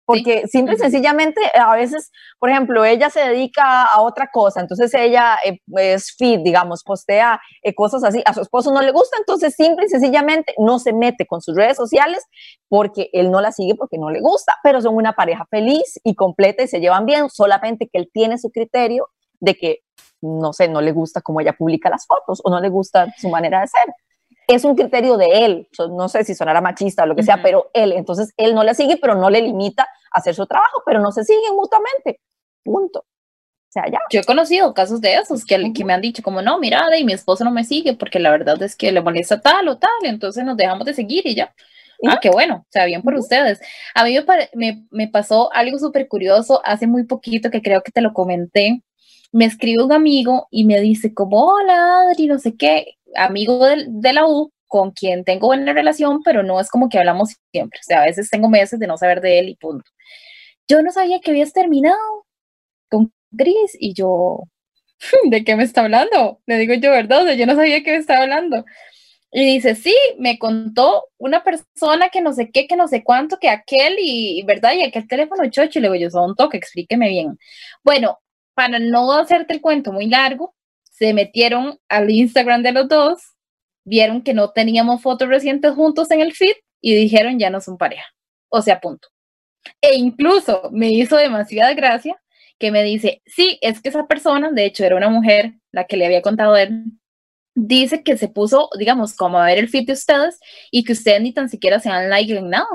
Porque 0.07 0.47
simple 0.49 0.75
y 0.75 0.79
sencillamente, 0.79 1.41
a 1.55 1.75
veces, 1.77 2.11
por 2.39 2.49
ejemplo, 2.49 2.85
ella 2.87 3.11
se 3.11 3.21
dedica 3.21 3.85
a 3.85 4.01
otra 4.01 4.31
cosa, 4.33 4.61
entonces 4.61 4.93
ella 4.95 5.37
eh, 5.45 5.59
es 5.77 6.15
feed, 6.17 6.41
digamos, 6.41 6.83
postea 6.85 7.41
eh, 7.63 7.75
cosas 7.75 8.03
así, 8.05 8.23
a 8.25 8.35
su 8.35 8.41
esposo 8.41 8.73
no 8.73 8.81
le 8.81 8.93
gusta, 8.93 9.17
entonces 9.19 9.55
simple 9.55 9.87
y 9.87 9.89
sencillamente 9.89 10.55
no 10.59 10.79
se 10.79 10.93
mete 10.93 11.27
con 11.27 11.41
sus 11.41 11.55
redes 11.55 11.77
sociales 11.77 12.23
porque 12.69 13.09
él 13.13 13.31
no 13.31 13.41
la 13.41 13.53
sigue 13.53 13.75
porque 13.75 13.99
no 13.99 14.11
le 14.11 14.21
gusta, 14.21 14.55
pero 14.63 14.81
son 14.81 14.95
una 14.95 15.15
pareja 15.15 15.47
feliz 15.51 16.01
y 16.03 16.15
completa 16.15 16.63
y 16.63 16.69
se 16.69 16.81
llevan 16.81 17.07
bien, 17.07 17.29
solamente 17.31 17.89
que 17.91 17.99
él 17.99 18.11
tiene 18.13 18.39
su 18.39 18.51
criterio 18.51 19.09
de 19.41 19.55
que 19.55 19.84
no 20.25 20.53
sé, 20.53 20.69
no 20.69 20.81
le 20.81 20.93
gusta 20.93 21.21
cómo 21.21 21.41
ella 21.41 21.53
publica 21.53 21.91
las 21.91 22.07
fotos 22.07 22.41
o 22.43 22.51
no 22.51 22.61
le 22.61 22.69
gusta 22.69 23.15
su 23.19 23.29
manera 23.29 23.61
de 23.61 23.69
ser. 23.69 23.95
Es 24.47 24.65
un 24.65 24.75
criterio 24.75 25.17
de 25.17 25.45
él, 25.45 25.69
no 25.91 26.09
sé 26.09 26.25
si 26.25 26.35
sonará 26.35 26.61
machista 26.61 27.05
o 27.05 27.07
lo 27.07 27.17
que 27.17 27.23
sea, 27.23 27.43
pero 27.43 27.71
él, 27.73 27.93
entonces 27.93 28.33
él 28.37 28.55
no 28.55 28.63
le 28.63 28.75
sigue, 28.75 28.99
pero 29.01 29.15
no 29.15 29.31
le 29.31 29.41
limita 29.41 29.85
a 29.85 30.19
hacer 30.19 30.35
su 30.35 30.47
trabajo, 30.47 30.83
pero 30.85 31.01
no 31.01 31.13
se 31.13 31.25
siguen 31.25 31.55
mutuamente. 31.55 32.21
Punto. 32.63 33.01
O 33.01 33.73
sea, 33.75 33.85
ya. 33.91 33.99
Yo 34.11 34.21
he 34.21 34.25
conocido 34.25 34.75
casos 34.75 35.01
de 35.01 35.15
esos 35.15 35.45
que, 35.45 35.73
que 35.73 35.85
me 35.85 35.95
han 35.95 36.01
dicho 36.01 36.23
como, 36.23 36.43
no, 36.43 36.59
mira, 36.59 36.85
y 36.97 37.05
mi 37.05 37.13
esposo 37.15 37.43
no 37.45 37.51
me 37.51 37.65
sigue 37.65 37.95
porque 37.95 38.19
la 38.19 38.31
verdad 38.31 38.63
es 38.63 38.77
que 38.77 38.93
le 38.93 39.01
molesta 39.01 39.41
tal 39.41 39.69
o 39.69 39.79
tal, 39.79 39.91
entonces 40.03 40.45
nos 40.45 40.57
dejamos 40.57 40.85
de 40.87 40.95
seguir 40.95 41.27
y 41.27 41.35
ya. 41.35 41.55
Ah, 42.07 42.19
qué 42.21 42.31
bueno, 42.31 42.57
o 42.57 42.67
sea, 42.71 42.85
bien 42.85 43.03
por 43.03 43.15
ustedes. 43.15 43.61
A 43.95 44.05
mí 44.05 44.15
me, 44.15 44.51
me, 44.55 44.87
me 44.91 45.09
pasó 45.09 45.53
algo 45.53 45.79
súper 45.79 46.07
curioso 46.09 46.61
hace 46.65 46.87
muy 46.87 47.05
poquito 47.05 47.51
que 47.51 47.63
creo 47.63 47.83
que 47.83 47.93
te 47.93 48.01
lo 48.01 48.13
comenté 48.13 48.83
me 49.35 49.47
escribe 49.47 49.83
un 49.83 49.93
amigo 49.93 50.47
y 50.51 50.65
me 50.65 50.81
dice 50.81 51.13
como, 51.13 51.45
hola 51.47 52.03
Adri, 52.03 52.29
no 52.29 52.39
sé 52.39 52.57
qué, 52.57 52.95
amigo 53.17 53.67
de, 53.67 53.87
de, 53.89 54.13
la 54.13 54.27
U, 54.29 54.53
con 54.69 54.93
quien 54.93 55.25
tengo 55.25 55.49
buena 55.49 55.73
relación, 55.73 56.23
pero 56.23 56.45
no 56.45 56.61
es 56.61 56.71
como 56.71 56.89
que 56.89 56.99
hablamos 56.99 57.35
siempre. 57.51 57.81
O 57.81 57.85
sea, 57.85 58.03
a 58.03 58.07
veces 58.07 58.31
tengo 58.31 58.49
meses 58.49 58.79
de 58.79 58.87
no 58.87 58.97
saber 58.97 59.21
de 59.21 59.41
él 59.41 59.49
y 59.49 59.57
punto. 59.57 59.91
Yo 60.69 60.83
no 60.83 60.93
sabía 60.93 61.21
que 61.21 61.33
habías 61.33 61.53
terminado 61.53 61.99
con 62.89 63.13
Gris 63.33 63.77
y 63.81 63.93
yo, 63.95 64.45
¿de 65.31 65.45
qué 65.45 65.57
me 65.57 65.65
está 65.65 65.83
hablando? 65.83 66.41
Le 66.47 66.59
digo 66.59 66.75
yo, 66.75 66.93
¿verdad? 66.93 67.33
yo 67.35 67.47
no 67.47 67.57
sabía 67.57 67.83
que 67.83 67.93
me 67.93 67.99
estaba 67.99 68.23
hablando. 68.23 68.65
Y 69.33 69.45
dice, 69.45 69.75
sí, 69.75 69.97
me 70.19 70.39
contó 70.39 71.07
una 71.19 71.43
persona 71.43 72.09
que 72.11 72.21
no 72.21 72.33
sé 72.33 72.51
qué, 72.53 72.69
que 72.69 72.77
no 72.77 72.87
sé 72.87 73.03
cuánto, 73.03 73.39
que 73.41 73.49
aquel 73.49 73.97
y, 73.99 74.45
¿verdad? 74.45 74.75
Y 74.75 74.85
aquel 74.85 75.09
teléfono 75.09 75.51
chocho. 75.51 75.81
Y 75.81 75.83
le 75.83 75.89
digo, 75.89 76.05
yo, 76.05 76.11
son 76.11 76.31
un 76.31 76.37
toque, 76.37 76.57
explíqueme 76.57 77.09
bien. 77.09 77.37
Bueno, 77.83 78.19
para 78.55 78.79
no 78.79 79.13
hacerte 79.13 79.55
el 79.55 79.61
cuento 79.61 79.93
muy 79.93 80.07
largo, 80.07 80.55
se 80.85 81.13
metieron 81.13 81.79
al 81.89 82.11
Instagram 82.11 82.63
de 82.63 82.73
los 82.73 82.89
dos, 82.89 83.21
vieron 83.85 84.23
que 84.23 84.35
no 84.35 84.51
teníamos 84.53 85.03
fotos 85.03 85.29
recientes 85.29 85.73
juntos 85.75 86.11
en 86.11 86.21
el 86.21 86.33
feed 86.33 86.55
y 86.81 86.95
dijeron 86.95 87.39
ya 87.39 87.51
no 87.51 87.61
son 87.61 87.77
pareja. 87.77 88.07
O 88.49 88.63
sea, 88.63 88.81
punto. 88.81 89.09
E 89.81 89.95
incluso 89.97 90.71
me 90.73 90.91
hizo 90.91 91.17
demasiada 91.17 91.75
gracia 91.75 92.21
que 92.59 92.71
me 92.71 92.83
dice, 92.83 93.23
sí, 93.27 93.59
es 93.63 93.81
que 93.81 93.89
esa 93.89 94.07
persona, 94.07 94.53
de 94.53 94.65
hecho 94.65 94.85
era 94.85 94.97
una 94.97 95.11
mujer, 95.11 95.55
la 95.73 95.85
que 95.87 95.97
le 95.97 96.07
había 96.07 96.23
contado 96.23 96.57
él, 96.57 96.85
dice 97.55 98.03
que 98.03 98.17
se 98.17 98.29
puso, 98.29 98.69
digamos, 98.79 99.15
como 99.17 99.39
a 99.39 99.47
ver 99.47 99.59
el 99.59 99.69
feed 99.69 99.87
de 99.87 99.93
ustedes 99.95 100.39
y 100.71 100.85
que 100.85 100.93
ustedes 100.93 101.21
ni 101.21 101.33
tan 101.33 101.49
siquiera 101.49 101.81
se 101.81 101.89
dan 101.89 102.11
like 102.11 102.37
en 102.37 102.51
nada. 102.51 102.69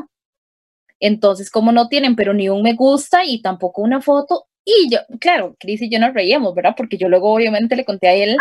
Entonces, 0.99 1.49
como 1.49 1.71
no 1.71 1.87
tienen, 1.87 2.15
pero 2.15 2.33
ni 2.33 2.49
un 2.49 2.61
me 2.61 2.73
gusta 2.73 3.23
y 3.23 3.41
tampoco 3.41 3.81
una 3.81 4.01
foto, 4.01 4.48
y 4.65 4.89
yo, 4.91 4.99
claro, 5.19 5.55
Cris 5.59 5.81
y 5.81 5.89
yo 5.89 5.99
nos 5.99 6.13
reíamos, 6.13 6.53
¿verdad? 6.53 6.75
Porque 6.77 6.97
yo 6.97 7.09
luego 7.09 7.33
obviamente 7.33 7.75
le 7.75 7.85
conté 7.85 8.07
a 8.07 8.13
él 8.13 8.37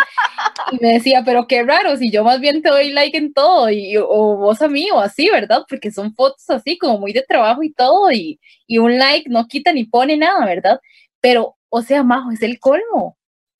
y 0.72 0.76
me 0.84 0.94
decía, 0.94 1.22
pero 1.24 1.46
qué 1.46 1.62
raro, 1.62 1.96
si 1.96 2.10
yo 2.10 2.24
más 2.24 2.40
bien 2.40 2.62
te 2.62 2.68
doy 2.68 2.92
like 2.92 3.16
en 3.16 3.32
todo, 3.32 3.70
y, 3.70 3.96
o 3.96 4.36
vos 4.36 4.60
a 4.62 4.68
mí, 4.68 4.90
o 4.92 5.00
así, 5.00 5.28
¿verdad? 5.30 5.62
Porque 5.68 5.90
son 5.90 6.14
fotos 6.14 6.48
así, 6.50 6.76
como 6.78 6.98
muy 6.98 7.12
de 7.12 7.22
trabajo 7.22 7.62
y 7.62 7.72
todo, 7.72 8.12
y, 8.12 8.40
y 8.66 8.78
un 8.78 8.98
like 8.98 9.28
no 9.30 9.46
quita 9.46 9.72
ni 9.72 9.84
pone 9.84 10.16
nada, 10.16 10.44
¿verdad? 10.44 10.80
Pero, 11.20 11.56
o 11.70 11.82
sea, 11.82 12.02
Majo, 12.02 12.30
es 12.32 12.42
el 12.42 12.58
colmo. 12.60 13.16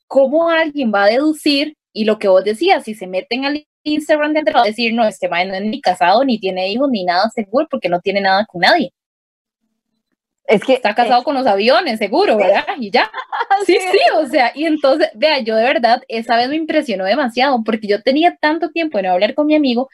¿Cómo 0.07 0.49
alguien 0.51 0.93
va 0.95 1.05
a 1.05 1.09
deducir? 1.09 1.77
Y 1.93 2.05
lo 2.05 2.19
que 2.19 2.29
vos 2.29 2.45
decías, 2.45 2.85
si 2.85 2.95
se 2.95 3.07
meten 3.07 3.45
al 3.45 3.67
Instagram 3.85 4.33
de 4.35 4.53
va 4.53 4.63
a 4.63 4.65
decir, 4.65 4.95
no, 4.95 5.05
este 5.07 5.29
man 5.29 5.49
no 5.49 5.55
es 5.55 5.63
ni 5.63 5.81
casado, 5.81 6.25
ni 6.25 6.39
tiene 6.39 6.71
hijos, 6.71 6.91
ni 6.91 7.05
nada 7.05 7.29
seguro, 7.31 7.67
porque 7.71 7.89
no 7.89 8.01
tiene 8.01 8.21
nada 8.21 8.47
con 8.47 8.61
nadie. 8.61 8.93
Es 10.49 10.65
que 10.65 10.75
está 10.75 10.95
casado 10.95 11.23
con 11.25 11.35
los 11.35 11.47
aviones, 11.47 11.99
seguro, 11.99 12.37
¿verdad? 12.37 12.65
Y 12.79 12.91
ya. 12.91 13.11
Sí, 13.67 13.77
sí, 13.77 13.99
o 14.15 14.27
sea, 14.27 14.53
y 14.55 14.67
entonces, 14.67 15.11
vea, 15.15 15.41
yo 15.41 15.57
de 15.57 15.65
verdad, 15.65 16.03
esa 16.07 16.37
vez 16.37 16.49
me 16.49 16.55
impresionó 16.57 17.05
demasiado 17.05 17.63
porque 17.65 17.89
yo 17.89 18.03
tenía 18.03 18.37
tanto 18.37 18.71
tiempo 18.71 18.99
de 18.99 19.03
no 19.05 19.13
hablar 19.13 19.35
con 19.35 19.47
mi 19.47 19.57
amigo 19.57 19.89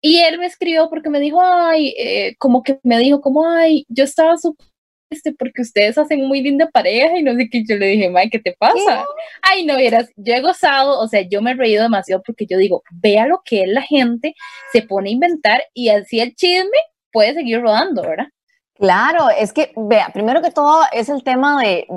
y 0.00 0.18
él 0.20 0.38
me 0.38 0.46
escribió 0.46 0.88
porque 0.88 1.10
me 1.10 1.20
dijo, 1.20 1.40
ay, 1.42 1.94
eh, 1.98 2.36
como 2.38 2.62
que 2.62 2.80
me 2.82 2.98
dijo, 2.98 3.20
como, 3.20 3.46
ay, 3.48 3.84
yo 3.88 4.04
estaba 4.04 4.38
súper 4.38 4.66
este, 5.10 5.32
porque 5.32 5.62
ustedes 5.62 5.96
hacen 5.98 6.26
muy 6.26 6.40
linda 6.42 6.68
pareja 6.68 7.16
y 7.18 7.22
no 7.22 7.34
sé 7.34 7.48
qué, 7.48 7.62
yo 7.68 7.76
le 7.76 7.86
dije, 7.86 8.10
May, 8.10 8.28
¿qué 8.28 8.40
te 8.40 8.56
pasa? 8.58 9.04
Ay, 9.42 9.64
no 9.64 9.76
vieras, 9.76 10.10
yo 10.16 10.34
he 10.34 10.40
gozado, 10.40 10.98
o 10.98 11.06
sea, 11.06 11.20
yo 11.20 11.42
me 11.42 11.52
he 11.52 11.54
reído 11.54 11.82
demasiado 11.82 12.22
porque 12.26 12.46
yo 12.46 12.58
digo, 12.58 12.82
vea 12.90 13.26
lo 13.26 13.42
que 13.44 13.62
es 13.62 13.68
la 13.68 13.82
gente, 13.82 14.34
se 14.72 14.82
pone 14.82 15.10
a 15.10 15.12
inventar 15.12 15.62
y 15.74 15.90
así 15.90 16.20
el 16.20 16.34
chisme 16.34 16.76
puede 17.12 17.34
seguir 17.34 17.60
rodando, 17.60 18.02
¿verdad? 18.02 18.26
Claro, 18.78 19.30
es 19.30 19.52
que, 19.52 19.72
vea, 19.76 20.10
primero 20.12 20.42
que 20.42 20.50
todo 20.50 20.82
es 20.92 21.08
el 21.08 21.24
tema 21.24 21.62
de, 21.62 21.88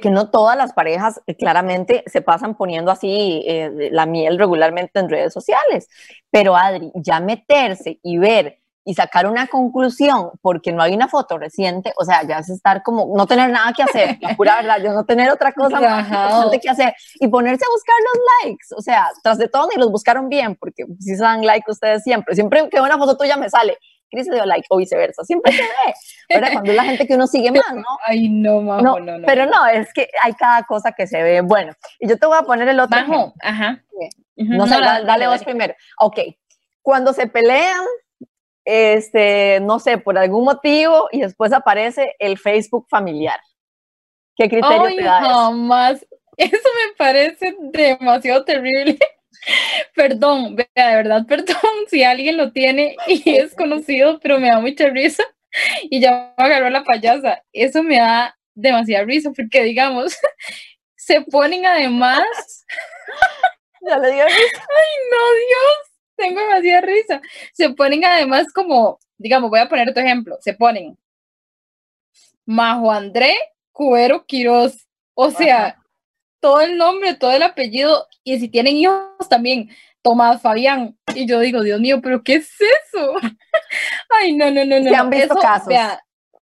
que 0.00 0.10
no 0.10 0.30
todas 0.30 0.56
las 0.56 0.72
parejas 0.72 1.20
eh, 1.26 1.36
claramente 1.36 2.02
se 2.06 2.20
pasan 2.20 2.56
poniendo 2.56 2.90
así 2.90 3.44
eh, 3.46 3.90
la 3.92 4.06
miel 4.06 4.38
regularmente 4.38 4.98
en 4.98 5.08
redes 5.08 5.32
sociales, 5.32 5.88
pero 6.30 6.56
Adri, 6.56 6.90
ya 6.94 7.20
meterse 7.20 8.00
y 8.02 8.18
ver 8.18 8.58
y 8.84 8.94
sacar 8.94 9.26
una 9.26 9.48
conclusión 9.48 10.30
porque 10.40 10.72
no 10.72 10.80
hay 10.80 10.94
una 10.94 11.08
foto 11.08 11.38
reciente, 11.38 11.92
o 11.96 12.04
sea, 12.04 12.22
ya 12.22 12.38
es 12.38 12.48
estar 12.48 12.84
como, 12.84 13.16
no 13.16 13.26
tener 13.26 13.50
nada 13.50 13.72
que 13.72 13.82
hacer, 13.82 14.16
la 14.20 14.36
pura 14.36 14.56
verdad, 14.56 14.78
ya 14.80 14.92
no 14.92 15.04
tener 15.04 15.28
otra 15.30 15.52
cosa 15.52 15.80
más 15.80 16.06
importante 16.06 16.60
que 16.60 16.68
hacer 16.68 16.94
y 17.16 17.26
ponerse 17.26 17.64
a 17.64 17.72
buscar 17.72 17.96
los 18.00 18.22
likes, 18.44 18.66
o 18.76 18.80
sea, 18.80 19.08
tras 19.24 19.38
de 19.38 19.48
todo 19.48 19.68
ni 19.72 19.80
los 19.80 19.90
buscaron 19.90 20.28
bien, 20.28 20.54
porque 20.54 20.84
si 21.00 21.16
se 21.16 21.22
dan 21.22 21.44
like 21.44 21.68
ustedes 21.68 22.04
siempre, 22.04 22.36
siempre 22.36 22.68
que 22.68 22.80
una 22.80 22.96
foto 22.96 23.16
tuya 23.16 23.36
me 23.36 23.50
sale, 23.50 23.76
Cris 24.16 24.28
le 24.28 24.36
dio 24.36 24.46
like 24.46 24.66
o 24.70 24.78
viceversa, 24.78 25.22
siempre 25.24 25.52
se 25.52 25.62
ve, 25.62 25.94
¿verdad? 26.28 26.52
Cuando 26.52 26.70
es 26.70 26.76
la 26.76 26.84
gente 26.84 27.06
que 27.06 27.14
uno 27.14 27.26
sigue 27.26 27.50
más, 27.52 27.74
¿no? 27.74 27.84
Ay, 28.06 28.28
no, 28.28 28.62
majo, 28.62 28.82
no, 28.82 28.98
no, 29.00 29.18
no, 29.18 29.26
Pero 29.26 29.46
no, 29.46 29.66
es 29.66 29.92
que 29.92 30.08
hay 30.22 30.32
cada 30.32 30.62
cosa 30.62 30.92
que 30.92 31.06
se 31.06 31.22
ve. 31.22 31.42
Bueno, 31.42 31.72
y 32.00 32.08
yo 32.08 32.18
te 32.18 32.26
voy 32.26 32.38
a 32.38 32.42
poner 32.42 32.68
el 32.68 32.80
otro. 32.80 32.98
Majo, 32.98 33.34
ajá. 33.42 33.84
No, 34.36 34.66
sé, 34.66 34.74
dale, 34.80 35.26
vos 35.26 35.44
primero. 35.44 35.74
Ok, 36.00 36.20
cuando 36.82 37.12
se 37.12 37.26
pelean, 37.26 37.84
este, 38.64 39.60
no 39.60 39.78
sé, 39.78 39.98
por 39.98 40.16
algún 40.18 40.44
motivo, 40.44 41.08
y 41.12 41.20
después 41.20 41.52
aparece 41.52 42.14
el 42.18 42.38
Facebook 42.38 42.86
familiar. 42.88 43.38
¿Qué 44.34 44.48
criterio 44.48 44.96
te 44.96 45.02
da 45.02 45.20
jamás. 45.20 46.02
Eso? 46.02 46.56
eso 46.56 46.68
me 46.86 46.94
parece 46.96 47.56
demasiado 47.60 48.44
terrible. 48.44 48.98
Perdón, 49.94 50.56
de 50.56 50.68
verdad, 50.74 51.24
perdón 51.28 51.56
si 51.88 52.02
alguien 52.02 52.36
lo 52.36 52.52
tiene 52.52 52.96
y 53.06 53.36
es 53.36 53.54
conocido, 53.54 54.18
pero 54.20 54.38
me 54.38 54.48
da 54.48 54.60
mucha 54.60 54.88
risa 54.88 55.22
y 55.84 56.00
ya 56.00 56.34
me 56.36 56.44
agarró 56.44 56.70
la 56.70 56.84
payasa. 56.84 57.42
Eso 57.52 57.82
me 57.82 57.96
da 57.98 58.36
demasiada 58.54 59.04
risa 59.04 59.30
porque, 59.34 59.62
digamos, 59.62 60.16
se 60.96 61.20
ponen 61.22 61.66
además. 61.66 62.26
Ya 63.88 63.98
le 63.98 64.10
dio 64.10 64.24
risa. 64.24 64.66
Ay, 64.68 64.96
no, 65.12 65.34
Dios, 65.36 66.00
tengo 66.16 66.40
demasiada 66.40 66.80
risa. 66.80 67.20
Se 67.52 67.70
ponen 67.70 68.04
además 68.04 68.52
como, 68.52 68.98
digamos, 69.16 69.48
voy 69.48 69.60
a 69.60 69.68
poner 69.68 69.88
otro 69.88 70.02
ejemplo. 70.02 70.36
Se 70.40 70.54
ponen 70.54 70.98
Majo 72.44 72.90
André 72.90 73.36
Cuero 73.70 74.26
Quiroz. 74.26 74.88
O 75.14 75.30
sea, 75.30 75.78
todo 76.40 76.60
el 76.60 76.76
nombre, 76.76 77.14
todo 77.14 77.32
el 77.32 77.42
apellido, 77.42 78.06
y 78.24 78.38
si 78.38 78.48
tienen 78.48 78.76
hijos 78.76 79.28
también, 79.28 79.70
Tomás 80.02 80.40
Fabián. 80.40 80.96
Y 81.14 81.26
yo 81.26 81.40
digo, 81.40 81.62
Dios 81.62 81.80
mío, 81.80 82.00
pero 82.02 82.22
¿qué 82.22 82.36
es 82.36 82.50
eso? 82.60 83.14
Ay, 84.20 84.36
no, 84.36 84.50
no, 84.50 84.64
no, 84.64 84.78
no. 84.78 84.90
Se 84.90 84.96
han 84.96 85.10
visto 85.10 85.34
eso, 85.34 85.42
casos. 85.42 85.68
vea, 85.68 86.00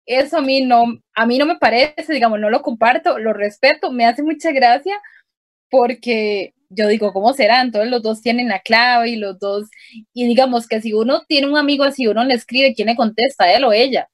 eso 0.05 0.37
a 0.37 0.41
mí 0.41 0.61
no, 0.61 0.85
a 1.15 1.25
mí 1.25 1.37
no 1.37 1.45
me 1.45 1.57
parece, 1.57 2.13
digamos, 2.13 2.39
no 2.39 2.49
lo 2.49 2.61
comparto, 2.61 3.19
lo 3.19 3.33
respeto, 3.33 3.91
me 3.91 4.05
hace 4.05 4.23
mucha 4.23 4.51
gracia 4.51 4.99
porque 5.69 6.53
yo 6.69 6.87
digo, 6.87 7.13
¿cómo 7.13 7.33
será? 7.33 7.61
Entonces 7.61 7.89
los 7.89 8.01
dos 8.01 8.21
tienen 8.21 8.49
la 8.49 8.59
clave 8.59 9.09
y 9.09 9.15
los 9.15 9.39
dos, 9.39 9.69
y 10.13 10.27
digamos 10.27 10.67
que 10.67 10.81
si 10.81 10.93
uno 10.93 11.23
tiene 11.27 11.47
un 11.47 11.57
amigo 11.57 11.83
así, 11.83 12.07
uno 12.07 12.23
le 12.23 12.33
escribe, 12.33 12.73
¿quién 12.73 12.87
le 12.87 12.95
contesta? 12.95 13.51
Él 13.51 13.63
o 13.63 13.73
ella. 13.73 14.09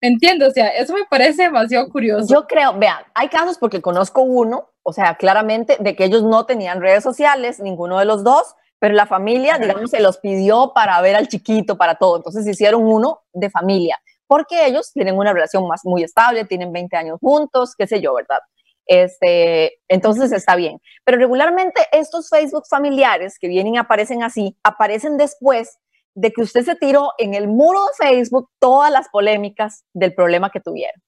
Entiendo, 0.00 0.48
o 0.48 0.50
sea, 0.50 0.68
eso 0.68 0.92
me 0.92 1.04
parece 1.08 1.44
demasiado 1.44 1.88
curioso. 1.88 2.32
Yo 2.32 2.46
creo, 2.46 2.78
vean, 2.78 3.02
hay 3.14 3.28
casos 3.28 3.56
porque 3.58 3.80
conozco 3.80 4.22
uno, 4.22 4.70
o 4.84 4.92
sea, 4.92 5.16
claramente 5.16 5.76
de 5.80 5.96
que 5.96 6.04
ellos 6.04 6.22
no 6.22 6.46
tenían 6.46 6.80
redes 6.80 7.02
sociales, 7.02 7.58
ninguno 7.58 7.98
de 7.98 8.04
los 8.04 8.22
dos, 8.22 8.54
pero 8.78 8.94
la 8.94 9.06
familia, 9.06 9.58
digamos, 9.58 9.90
se 9.90 10.00
los 10.00 10.18
pidió 10.18 10.72
para 10.74 11.00
ver 11.00 11.16
al 11.16 11.26
chiquito, 11.26 11.76
para 11.78 11.94
todo. 11.94 12.18
Entonces 12.18 12.46
hicieron 12.46 12.84
uno 12.84 13.22
de 13.32 13.48
familia, 13.48 13.98
porque 14.26 14.66
ellos 14.66 14.92
tienen 14.92 15.16
una 15.16 15.32
relación 15.32 15.66
más 15.66 15.80
muy 15.84 16.02
estable, 16.02 16.44
tienen 16.44 16.70
20 16.70 16.96
años 16.96 17.18
juntos, 17.20 17.74
qué 17.76 17.86
sé 17.86 18.00
yo, 18.00 18.14
¿verdad? 18.14 18.38
Este, 18.86 19.80
entonces 19.88 20.32
está 20.32 20.54
bien. 20.54 20.80
Pero 21.04 21.16
regularmente 21.16 21.80
estos 21.92 22.28
Facebook 22.28 22.64
familiares 22.68 23.38
que 23.38 23.48
vienen 23.48 23.76
y 23.76 23.78
aparecen 23.78 24.22
así, 24.22 24.56
aparecen 24.62 25.16
después 25.16 25.78
de 26.14 26.30
que 26.30 26.42
usted 26.42 26.62
se 26.62 26.76
tiró 26.76 27.12
en 27.18 27.34
el 27.34 27.48
muro 27.48 27.80
de 27.86 28.06
Facebook 28.06 28.50
todas 28.60 28.90
las 28.90 29.08
polémicas 29.08 29.84
del 29.94 30.14
problema 30.14 30.50
que 30.50 30.60
tuvieron. 30.60 31.02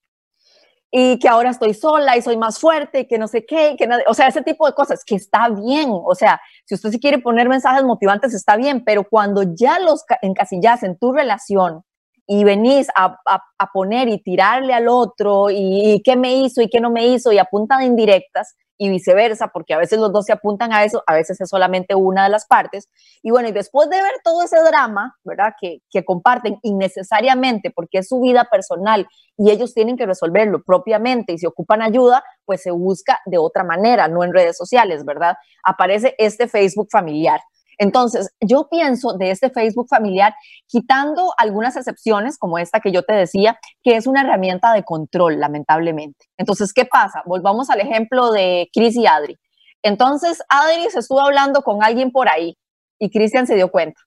Y 0.91 1.19
que 1.19 1.29
ahora 1.29 1.51
estoy 1.51 1.75
sola 1.75 2.17
y 2.17 2.23
soy 2.23 2.37
más 2.37 2.59
fuerte 2.59 3.01
y 3.01 3.07
que 3.09 3.19
no 3.19 3.27
sé 3.29 3.45
qué, 3.45 3.71
y 3.73 3.77
que 3.77 3.89
o 4.07 4.15
sea, 4.15 4.29
ese 4.29 4.43
tipo 4.43 4.67
de 4.67 4.73
cosas 4.73 5.03
que 5.05 5.17
está 5.17 5.49
bien. 5.49 5.91
O 5.91 6.15
sea, 6.15 6.41
si 6.65 6.75
usted 6.77 6.91
se 6.91 7.01
quiere 7.01 7.19
poner 7.19 7.49
mensajes 7.49 7.85
motivantes 7.85 8.33
está 8.35 8.57
bien, 8.57 8.85
pero 8.85 9.05
cuando 9.09 9.43
ya 9.43 9.79
los 9.81 10.05
ca- 10.05 10.19
encasillas 10.23 10.83
en 10.85 10.97
tu 10.99 11.13
relación 11.13 11.83
y 12.27 12.45
venís 12.45 12.89
a, 12.97 13.17
a- 13.27 13.43
a 13.59 13.67
poner 13.73 14.09
y 14.09 14.23
tirarle 14.23 14.75
al 14.75 14.89
otro 14.89 15.51
y, 15.51 15.93
y 15.95 16.03
qué 16.03 16.17
me 16.17 16.35
hizo 16.37 16.63
y 16.63 16.69
qué 16.69 16.81
no 16.81 16.91
me 16.91 17.07
hizo 17.09 17.33
y 17.33 17.39
apuntan 17.39 17.83
indirectas 17.83 18.55
y 18.79 18.89
viceversa, 18.89 19.49
porque 19.49 19.75
a 19.75 19.79
veces 19.79 19.99
los 19.99 20.13
dos 20.13 20.27
se 20.27 20.33
apuntan 20.33 20.73
a 20.73 20.85
eso, 20.85 21.03
a 21.07 21.15
veces 21.15 21.41
es 21.41 21.49
solamente 21.49 21.95
una 21.95 22.25
de 22.25 22.31
las 22.31 22.47
partes. 22.47 22.89
Y 23.23 23.31
bueno, 23.31 23.49
y 23.49 23.53
después 23.53 23.89
de 23.91 23.97
ver 23.97 24.13
todo 24.23 24.43
ese 24.43 24.59
drama, 24.63 25.17
¿verdad? 25.25 25.55
Que, 25.61 25.81
que 25.91 26.05
comparten 26.05 26.59
innecesariamente 26.63 27.71
porque 27.71 27.99
es 27.99 28.09
su 28.09 28.21
vida 28.21 28.49
personal 28.51 29.07
y 29.37 29.51
ellos 29.51 29.75
tienen 29.75 29.97
que 29.97 30.07
resolverlo 30.07 30.63
propiamente 30.63 31.33
y 31.33 31.39
si 31.39 31.47
ocupan 31.47 31.83
ayuda, 31.83 32.25
pues 32.45 32.63
se 32.63 32.71
busca 32.71 33.21
de 33.27 33.39
otra 33.39 33.65
manera, 33.65 34.09
no 34.09 34.25
en 34.25 34.33
redes 34.33 34.57
sociales, 34.57 35.05
¿verdad? 35.05 35.37
Aparece 35.63 36.15
este 36.19 36.49
Facebook 36.49 36.89
familiar. 36.91 37.41
Entonces, 37.79 38.31
yo 38.41 38.69
pienso 38.71 39.13
de 39.15 39.31
este 39.31 39.51
Facebook 39.51 39.89
familiar, 39.89 40.35
quitando 40.67 41.33
algunas 41.37 41.77
excepciones, 41.77 42.39
como 42.39 42.59
esta 42.59 42.81
que 42.81 42.93
yo 42.93 43.03
te 43.03 43.13
decía, 43.13 43.59
que 43.83 43.97
es 43.97 44.07
una 44.07 44.23
herramienta 44.23 44.73
de 44.73 44.83
control, 44.83 45.39
lamentablemente. 45.39 46.27
Entonces, 46.39 46.73
¿qué 46.73 46.85
pasa? 46.85 47.23
Volvamos 47.27 47.69
al 47.71 47.81
ejemplo 47.81 48.33
de 48.33 48.69
Chris 48.73 48.97
y 48.97 49.07
Adri. 49.07 49.37
Entonces, 49.83 50.43
Adri 50.49 50.91
se 50.91 51.01
estuvo 51.01 51.21
hablando 51.21 51.63
con 51.63 51.83
alguien 51.83 52.11
por 52.11 52.29
ahí 52.29 52.57
y 52.99 53.11
Cristian 53.11 53.47
se 53.47 53.55
dio 53.55 53.71
cuenta. 53.71 54.01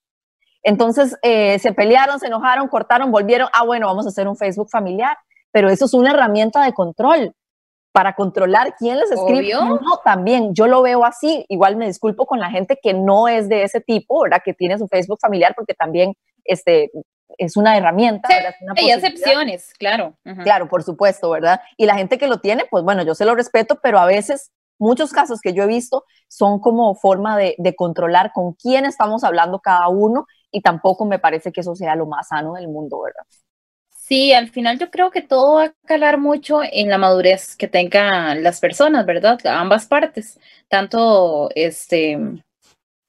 Entonces, 0.63 1.15
eh, 1.21 1.57
se 1.59 1.71
pelearon, 1.71 2.19
se 2.19 2.27
enojaron, 2.27 2.67
cortaron, 2.67 3.11
volvieron. 3.11 3.47
Ah, 3.53 3.63
bueno, 3.63 3.87
vamos 3.87 4.05
a 4.05 4.09
hacer 4.09 4.27
un 4.27 4.35
Facebook 4.35 4.69
familiar. 4.69 5.17
Pero 5.51 5.69
eso 5.69 5.85
es 5.85 5.93
una 5.93 6.11
herramienta 6.11 6.63
de 6.63 6.73
control 6.73 7.33
para 7.91 8.13
controlar 8.13 8.75
quién 8.77 8.99
les 8.99 9.11
escribe. 9.11 9.55
Obvio. 9.55 9.79
No, 9.81 9.97
también 10.03 10.53
yo 10.53 10.67
lo 10.67 10.81
veo 10.81 11.05
así. 11.05 11.45
Igual 11.49 11.75
me 11.75 11.87
disculpo 11.87 12.25
con 12.25 12.39
la 12.39 12.49
gente 12.49 12.79
que 12.81 12.93
no 12.93 13.27
es 13.27 13.49
de 13.49 13.63
ese 13.63 13.81
tipo, 13.81 14.21
¿verdad? 14.21 14.41
Que 14.43 14.53
tiene 14.53 14.77
su 14.77 14.87
Facebook 14.87 15.19
familiar 15.19 15.53
porque 15.55 15.73
también 15.73 16.13
este, 16.43 16.91
es 17.37 17.57
una 17.57 17.77
herramienta. 17.77 18.29
Es 18.29 18.55
una 18.61 18.73
Hay 18.77 18.91
excepciones, 18.91 19.73
claro. 19.77 20.15
Claro, 20.43 20.67
por 20.67 20.83
supuesto, 20.83 21.29
¿verdad? 21.29 21.61
Y 21.77 21.85
la 21.85 21.95
gente 21.95 22.17
que 22.17 22.27
lo 22.27 22.39
tiene, 22.39 22.65
pues 22.69 22.83
bueno, 22.83 23.03
yo 23.03 23.15
se 23.15 23.25
lo 23.25 23.35
respeto, 23.35 23.79
pero 23.81 23.99
a 23.99 24.05
veces 24.05 24.51
muchos 24.77 25.11
casos 25.11 25.41
que 25.41 25.53
yo 25.53 25.63
he 25.63 25.67
visto 25.67 26.05
son 26.27 26.59
como 26.59 26.95
forma 26.95 27.37
de, 27.37 27.55
de 27.57 27.75
controlar 27.75 28.31
con 28.33 28.53
quién 28.53 28.85
estamos 28.85 29.23
hablando 29.23 29.59
cada 29.59 29.89
uno 29.89 30.25
y 30.51 30.61
tampoco 30.61 31.05
me 31.05 31.19
parece 31.19 31.51
que 31.51 31.61
eso 31.61 31.75
sea 31.75 31.95
lo 31.95 32.05
más 32.05 32.29
sano 32.29 32.53
del 32.53 32.67
mundo, 32.67 33.01
¿verdad? 33.01 33.23
Sí, 34.09 34.33
al 34.33 34.49
final 34.49 34.79
yo 34.79 34.89
creo 34.89 35.11
que 35.11 35.21
todo 35.21 35.55
va 35.57 35.65
a 35.65 35.73
calar 35.85 36.17
mucho 36.17 36.61
en 36.63 36.89
la 36.89 36.97
madurez 36.97 37.55
que 37.55 37.67
tengan 37.67 38.41
las 38.41 38.59
personas, 38.59 39.05
¿verdad? 39.05 39.37
Ambas 39.45 39.85
partes, 39.85 40.39
tanto 40.67 41.49
este 41.53 42.17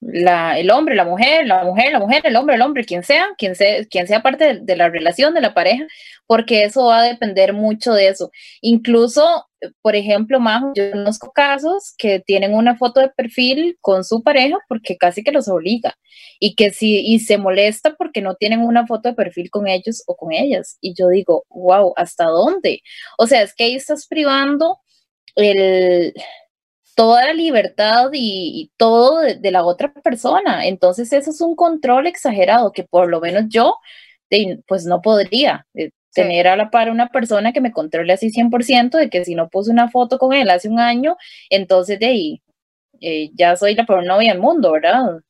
la, 0.00 0.58
el 0.58 0.70
hombre, 0.70 0.94
la 0.94 1.04
mujer, 1.04 1.46
la 1.46 1.62
mujer, 1.64 1.92
la 1.92 2.00
mujer, 2.00 2.22
el 2.24 2.36
hombre, 2.36 2.54
el 2.54 2.62
hombre, 2.62 2.84
quien 2.84 3.02
sea, 3.02 3.28
quien 3.36 3.54
sea, 3.54 3.84
quien 3.84 4.06
sea 4.06 4.22
parte 4.22 4.60
de, 4.60 4.76
la 4.76 4.88
relación, 4.88 5.34
de 5.34 5.42
la 5.42 5.52
pareja, 5.52 5.86
porque 6.26 6.64
eso 6.64 6.86
va 6.86 7.00
a 7.00 7.04
depender 7.04 7.52
mucho 7.52 7.92
de 7.92 8.08
eso. 8.08 8.30
Incluso, 8.62 9.46
por 9.82 9.96
ejemplo, 9.96 10.40
Majo, 10.40 10.72
yo 10.74 10.90
conozco 10.92 11.32
casos 11.32 11.94
que 11.98 12.20
tienen 12.20 12.54
una 12.54 12.76
foto 12.76 13.00
de 13.00 13.10
perfil 13.10 13.76
con 13.82 14.04
su 14.04 14.22
pareja 14.22 14.58
porque 14.68 14.96
casi 14.96 15.22
que 15.22 15.32
los 15.32 15.48
obliga 15.48 15.94
y 16.38 16.54
que 16.54 16.70
si 16.70 17.00
y 17.00 17.20
se 17.20 17.36
molesta 17.36 17.94
porque 17.96 18.22
no 18.22 18.34
tienen 18.36 18.60
una 18.60 18.86
foto 18.86 19.10
de 19.10 19.14
perfil 19.14 19.50
con 19.50 19.68
ellos 19.68 20.02
o 20.06 20.16
con 20.16 20.32
ellas. 20.32 20.78
Y 20.80 20.94
yo 20.94 21.08
digo, 21.08 21.44
wow, 21.50 21.92
¿hasta 21.96 22.24
dónde? 22.24 22.82
O 23.18 23.26
sea, 23.26 23.42
es 23.42 23.54
que 23.54 23.64
ahí 23.64 23.74
estás 23.74 24.06
privando 24.06 24.78
el, 25.36 26.14
toda 26.94 27.26
la 27.26 27.32
libertad 27.34 28.10
y, 28.12 28.62
y 28.62 28.72
todo 28.76 29.20
de, 29.20 29.36
de, 29.36 29.50
la 29.50 29.64
otra 29.64 29.92
persona. 29.92 30.66
Entonces 30.66 31.12
eso 31.12 31.30
es 31.30 31.40
un 31.40 31.56
control 31.56 32.06
exagerado 32.06 32.72
que 32.72 32.84
por 32.84 33.08
lo 33.08 33.20
menos 33.20 33.44
yo, 33.48 33.76
pues 34.66 34.86
no 34.86 35.00
podría. 35.02 35.66
Eh, 35.74 35.90
Sí. 36.12 36.22
tener 36.22 36.48
a 36.48 36.56
la 36.56 36.70
par 36.70 36.90
una 36.90 37.08
persona 37.08 37.52
que 37.52 37.60
me 37.60 37.70
controle 37.72 38.12
así 38.12 38.30
100%, 38.30 38.98
de 38.98 39.08
que 39.10 39.24
si 39.24 39.36
no 39.36 39.48
puse 39.48 39.70
una 39.70 39.88
foto 39.90 40.18
con 40.18 40.32
él 40.32 40.50
hace 40.50 40.68
un 40.68 40.80
año, 40.80 41.16
entonces 41.50 42.00
de 42.00 42.06
ahí 42.06 42.42
eh, 43.00 43.30
ya 43.34 43.56
soy 43.56 43.74
la 43.76 43.86
peor 43.86 44.04
novia 44.04 44.32
del 44.32 44.40
mundo, 44.40 44.72
¿verdad? 44.72 45.20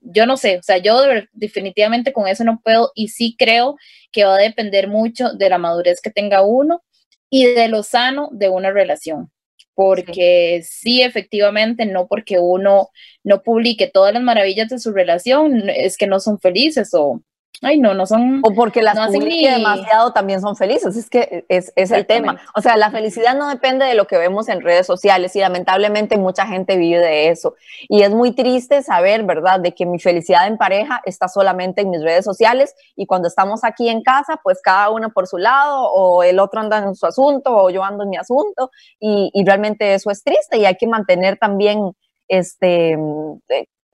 Yo 0.00 0.26
no 0.26 0.36
sé, 0.36 0.58
o 0.58 0.62
sea, 0.62 0.78
yo 0.78 1.02
de, 1.02 1.28
definitivamente 1.32 2.12
con 2.12 2.28
eso 2.28 2.44
no 2.44 2.60
puedo 2.64 2.92
y 2.94 3.08
sí 3.08 3.34
creo 3.38 3.76
que 4.12 4.24
va 4.24 4.36
a 4.36 4.38
depender 4.38 4.88
mucho 4.88 5.32
de 5.32 5.50
la 5.50 5.58
madurez 5.58 6.00
que 6.00 6.10
tenga 6.10 6.42
uno 6.42 6.82
y 7.30 7.46
de 7.46 7.68
lo 7.68 7.82
sano 7.82 8.28
de 8.32 8.48
una 8.48 8.70
relación. 8.70 9.30
Porque 9.78 10.62
sí. 10.68 11.02
efectivamente, 11.02 11.86
no 11.86 12.08
porque 12.08 12.40
uno 12.40 12.88
no 13.22 13.42
publique 13.44 13.86
todas 13.86 14.12
las 14.12 14.24
maravillas 14.24 14.68
de 14.70 14.80
su 14.80 14.90
relación, 14.90 15.70
es 15.70 15.96
que 15.96 16.08
no 16.08 16.18
son 16.18 16.40
felices 16.40 16.90
o, 16.94 17.22
Ay, 17.60 17.78
no, 17.78 17.92
no 17.92 18.06
son. 18.06 18.40
O 18.44 18.54
porque 18.54 18.82
las 18.82 18.94
no 18.94 19.06
publique 19.06 19.50
demasiado 19.50 20.12
también 20.12 20.40
son 20.40 20.54
felices. 20.54 20.96
Es 20.96 21.10
que 21.10 21.44
es, 21.48 21.72
es 21.74 21.90
el 21.90 22.06
tema. 22.06 22.40
O 22.54 22.60
sea, 22.60 22.76
la 22.76 22.90
felicidad 22.90 23.36
no 23.36 23.48
depende 23.48 23.84
de 23.84 23.94
lo 23.94 24.06
que 24.06 24.16
vemos 24.16 24.48
en 24.48 24.60
redes 24.60 24.86
sociales 24.86 25.34
y 25.34 25.40
lamentablemente 25.40 26.16
mucha 26.18 26.46
gente 26.46 26.76
vive 26.76 26.98
de 26.98 27.30
eso. 27.30 27.56
Y 27.88 28.02
es 28.02 28.10
muy 28.10 28.32
triste 28.32 28.82
saber, 28.82 29.24
¿verdad?, 29.24 29.58
de 29.58 29.74
que 29.74 29.86
mi 29.86 29.98
felicidad 29.98 30.46
en 30.46 30.56
pareja 30.56 31.00
está 31.04 31.26
solamente 31.26 31.82
en 31.82 31.90
mis 31.90 32.02
redes 32.02 32.24
sociales 32.24 32.74
y 32.94 33.06
cuando 33.06 33.26
estamos 33.26 33.64
aquí 33.64 33.88
en 33.88 34.02
casa, 34.02 34.38
pues 34.42 34.60
cada 34.62 34.90
uno 34.90 35.10
por 35.10 35.26
su 35.26 35.38
lado 35.38 35.82
o 35.90 36.22
el 36.22 36.38
otro 36.38 36.60
anda 36.60 36.78
en 36.78 36.94
su 36.94 37.06
asunto 37.06 37.56
o 37.56 37.70
yo 37.70 37.82
ando 37.82 38.04
en 38.04 38.10
mi 38.10 38.16
asunto 38.16 38.70
y, 39.00 39.30
y 39.34 39.44
realmente 39.44 39.94
eso 39.94 40.10
es 40.10 40.22
triste 40.22 40.58
y 40.58 40.64
hay 40.64 40.76
que 40.76 40.86
mantener 40.86 41.38
también 41.38 41.92
este 42.28 42.96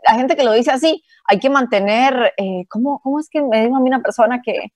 la 0.08 0.14
gente 0.14 0.36
que 0.36 0.44
lo 0.44 0.52
dice 0.52 0.70
así, 0.70 1.02
hay 1.26 1.38
que 1.38 1.50
mantener, 1.50 2.32
eh, 2.36 2.64
¿cómo, 2.68 3.00
¿cómo, 3.02 3.20
es 3.20 3.28
que 3.28 3.42
me 3.42 3.64
dijo 3.64 3.76
a 3.76 3.80
mí 3.80 3.88
una 3.88 4.02
persona 4.02 4.40
que, 4.42 4.72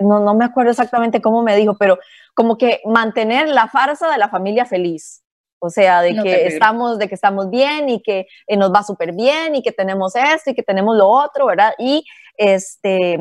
no, 0.00 0.20
no 0.20 0.34
me 0.34 0.44
acuerdo 0.44 0.70
exactamente 0.70 1.20
cómo 1.20 1.42
me 1.42 1.56
dijo, 1.56 1.76
pero 1.78 1.98
como 2.34 2.58
que 2.58 2.80
mantener 2.84 3.48
la 3.48 3.68
farsa 3.68 4.10
de 4.10 4.18
la 4.18 4.28
familia 4.28 4.64
feliz. 4.64 5.22
O 5.64 5.70
sea, 5.70 6.02
de 6.02 6.12
no 6.12 6.24
que 6.24 6.48
estamos, 6.48 6.98
de 6.98 7.08
que 7.08 7.14
estamos 7.14 7.48
bien 7.48 7.88
y 7.88 8.02
que 8.02 8.26
eh, 8.48 8.56
nos 8.56 8.72
va 8.72 8.82
súper 8.82 9.12
bien 9.12 9.54
y 9.54 9.62
que 9.62 9.70
tenemos 9.70 10.16
esto 10.16 10.50
y 10.50 10.54
que 10.54 10.64
tenemos 10.64 10.96
lo 10.96 11.08
otro, 11.08 11.46
¿verdad? 11.46 11.72
Y 11.78 12.04
este 12.36 13.16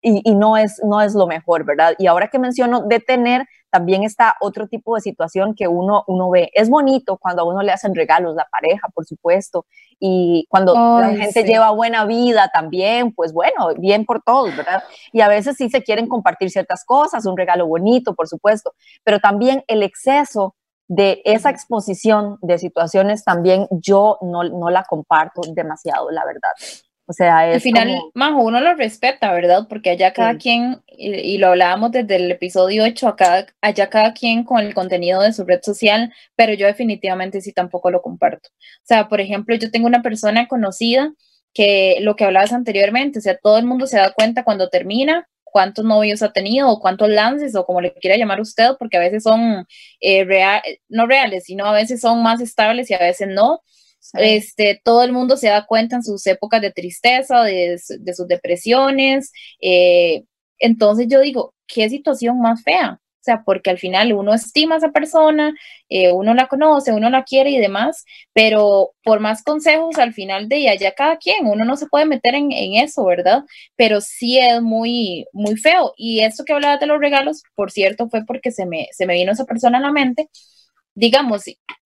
y, 0.00 0.30
y, 0.30 0.34
no 0.36 0.56
es 0.56 0.80
no 0.84 1.00
es 1.00 1.14
lo 1.14 1.26
mejor, 1.26 1.64
¿verdad? 1.64 1.94
Y 1.98 2.06
ahora 2.06 2.28
que 2.28 2.38
menciono 2.38 2.82
detener, 2.82 3.44
también 3.74 4.04
está 4.04 4.36
otro 4.40 4.68
tipo 4.68 4.94
de 4.94 5.00
situación 5.00 5.56
que 5.56 5.66
uno, 5.66 6.04
uno 6.06 6.30
ve. 6.30 6.48
Es 6.54 6.70
bonito 6.70 7.16
cuando 7.16 7.42
a 7.42 7.44
uno 7.44 7.60
le 7.60 7.72
hacen 7.72 7.92
regalos, 7.92 8.36
la 8.36 8.46
pareja, 8.48 8.86
por 8.94 9.04
supuesto, 9.04 9.66
y 9.98 10.46
cuando 10.48 10.74
la 10.74 11.08
gente 11.08 11.42
lleva 11.42 11.72
buena 11.72 12.04
vida 12.04 12.48
también, 12.54 13.12
pues 13.12 13.32
bueno, 13.32 13.74
bien 13.76 14.04
por 14.04 14.22
todos, 14.22 14.56
¿verdad? 14.56 14.84
Y 15.10 15.22
a 15.22 15.28
veces 15.28 15.56
sí 15.56 15.68
se 15.70 15.82
quieren 15.82 16.06
compartir 16.06 16.50
ciertas 16.50 16.84
cosas, 16.84 17.26
un 17.26 17.36
regalo 17.36 17.66
bonito, 17.66 18.14
por 18.14 18.28
supuesto, 18.28 18.74
pero 19.02 19.18
también 19.18 19.64
el 19.66 19.82
exceso 19.82 20.54
de 20.86 21.20
esa 21.24 21.50
exposición 21.50 22.38
de 22.42 22.58
situaciones 22.58 23.24
también 23.24 23.66
yo 23.72 24.18
no, 24.22 24.44
no 24.44 24.70
la 24.70 24.84
comparto 24.84 25.40
demasiado, 25.52 26.12
la 26.12 26.24
verdad. 26.24 26.52
O 27.06 27.12
sea, 27.12 27.48
es 27.50 27.56
al 27.56 27.60
final, 27.60 28.00
más 28.14 28.32
uno 28.34 28.60
lo 28.60 28.74
respeta, 28.74 29.32
¿verdad? 29.32 29.66
Porque 29.68 29.90
allá 29.90 30.12
cada 30.14 30.38
quien, 30.38 30.82
y, 30.86 31.36
lo 31.36 31.48
hablábamos 31.48 31.92
desde 31.92 32.16
el 32.16 32.30
episodio 32.30 32.84
8, 32.84 33.08
acá, 33.08 33.46
allá 33.60 33.90
cada 33.90 34.14
quien 34.14 34.42
con 34.42 34.60
el 34.60 34.72
contenido 34.72 35.20
de 35.20 35.34
su 35.34 35.44
red 35.44 35.60
social, 35.62 36.12
pero 36.34 36.54
yo 36.54 36.66
definitivamente 36.66 37.42
sí 37.42 37.52
tampoco 37.52 37.90
lo 37.90 38.00
comparto. 38.00 38.48
O 38.48 38.84
sea, 38.86 39.08
por 39.08 39.20
ejemplo, 39.20 39.54
yo 39.54 39.70
tengo 39.70 39.86
una 39.86 40.02
persona 40.02 40.48
conocida 40.48 41.12
que 41.52 41.98
lo 42.00 42.16
que 42.16 42.24
hablabas 42.24 42.52
anteriormente, 42.52 43.18
o 43.18 43.22
sea, 43.22 43.36
todo 43.36 43.58
el 43.58 43.66
mundo 43.66 43.86
se 43.86 43.98
da 43.98 44.12
cuenta 44.12 44.42
cuando 44.42 44.70
termina 44.70 45.28
cuántos 45.54 45.84
novios 45.84 46.20
ha 46.22 46.32
tenido 46.32 46.68
o 46.68 46.80
cuántos 46.80 47.08
lances 47.08 47.54
o 47.54 47.64
como 47.64 47.80
le 47.80 47.94
quiera 47.94 48.16
llamar 48.16 48.40
usted, 48.40 48.70
porque 48.76 48.96
a 48.96 49.00
veces 49.00 49.22
son 49.22 49.66
eh, 50.00 50.24
real, 50.24 50.60
no 50.88 51.06
reales, 51.06 51.44
sino 51.44 51.66
a 51.66 51.72
veces 51.72 52.00
son 52.00 52.24
más 52.24 52.40
estables 52.40 52.90
y 52.90 52.94
a 52.94 52.98
veces 52.98 53.28
no. 53.28 53.60
Este, 54.14 54.80
todo 54.84 55.02
el 55.02 55.12
mundo 55.12 55.36
se 55.36 55.48
da 55.48 55.66
cuenta 55.66 55.96
en 55.96 56.02
sus 56.02 56.26
épocas 56.26 56.60
de 56.60 56.70
tristeza, 56.70 57.42
de, 57.42 57.78
sus 57.78 58.28
depresiones. 58.28 59.32
Eh, 59.60 60.24
entonces 60.58 61.06
yo 61.08 61.20
digo, 61.20 61.54
¿qué 61.66 61.88
situación 61.88 62.40
más 62.40 62.62
fea? 62.62 63.00
O 63.00 63.24
sea, 63.24 63.42
porque 63.42 63.70
al 63.70 63.78
final 63.78 64.12
uno 64.12 64.34
estima 64.34 64.74
a 64.74 64.78
esa 64.78 64.92
persona, 64.92 65.54
eh, 65.88 66.12
uno 66.12 66.34
la 66.34 66.46
conoce, 66.46 66.92
uno 66.92 67.08
la 67.08 67.24
quiere 67.24 67.50
y 67.50 67.58
demás, 67.58 68.04
pero 68.34 68.92
por 69.02 69.20
más 69.20 69.42
consejos 69.42 69.96
al 69.96 70.12
final 70.12 70.46
de 70.46 70.68
allá 70.68 70.92
cada 70.94 71.16
quien, 71.16 71.46
uno 71.46 71.64
no 71.64 71.76
se 71.76 71.86
puede 71.86 72.04
meter 72.04 72.34
en, 72.34 72.52
en, 72.52 72.74
eso, 72.84 73.02
¿verdad? 73.06 73.44
Pero 73.76 74.02
sí 74.02 74.38
es 74.38 74.60
muy, 74.60 75.26
muy 75.32 75.56
feo. 75.56 75.94
Y 75.96 76.20
esto 76.20 76.44
que 76.44 76.52
hablaba 76.52 76.76
de 76.76 76.86
los 76.86 77.00
regalos, 77.00 77.42
por 77.54 77.70
cierto, 77.70 78.10
fue 78.10 78.26
porque 78.26 78.50
se 78.52 78.66
me, 78.66 78.88
se 78.92 79.06
me 79.06 79.14
vino 79.14 79.32
esa 79.32 79.46
persona 79.46 79.78
a 79.78 79.80
la 79.80 79.92
mente. 79.92 80.28
Digamos, 80.94 81.44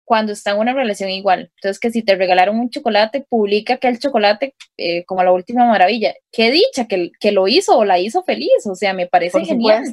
cuando 0.06 0.32
está 0.32 0.52
en 0.52 0.60
una 0.60 0.74
relación 0.74 1.10
igual. 1.10 1.52
Entonces, 1.56 1.80
que 1.80 1.92
si 1.92 2.04
te 2.04 2.16
regalaron 2.16 2.58
un 2.58 2.70
chocolate, 2.70 3.26
publica 3.28 3.78
que 3.78 3.88
el 3.88 4.00
chocolate 4.00 4.56
eh, 4.78 5.04
como 5.06 5.24
la 5.24 5.32
última 5.32 5.66
maravilla. 5.66 6.14
Qué 6.32 6.52
dicha 6.52 6.88
que, 6.88 7.12
que, 7.20 7.32
lo 7.32 7.48
hizo 7.48 7.78
o 7.78 7.84
la 7.84 8.00
hizo 8.00 8.24
feliz, 8.24 8.66
o 8.66 8.76
sea, 8.76 8.94
me 8.94 9.08
parece 9.08 9.44
genial. 9.44 9.84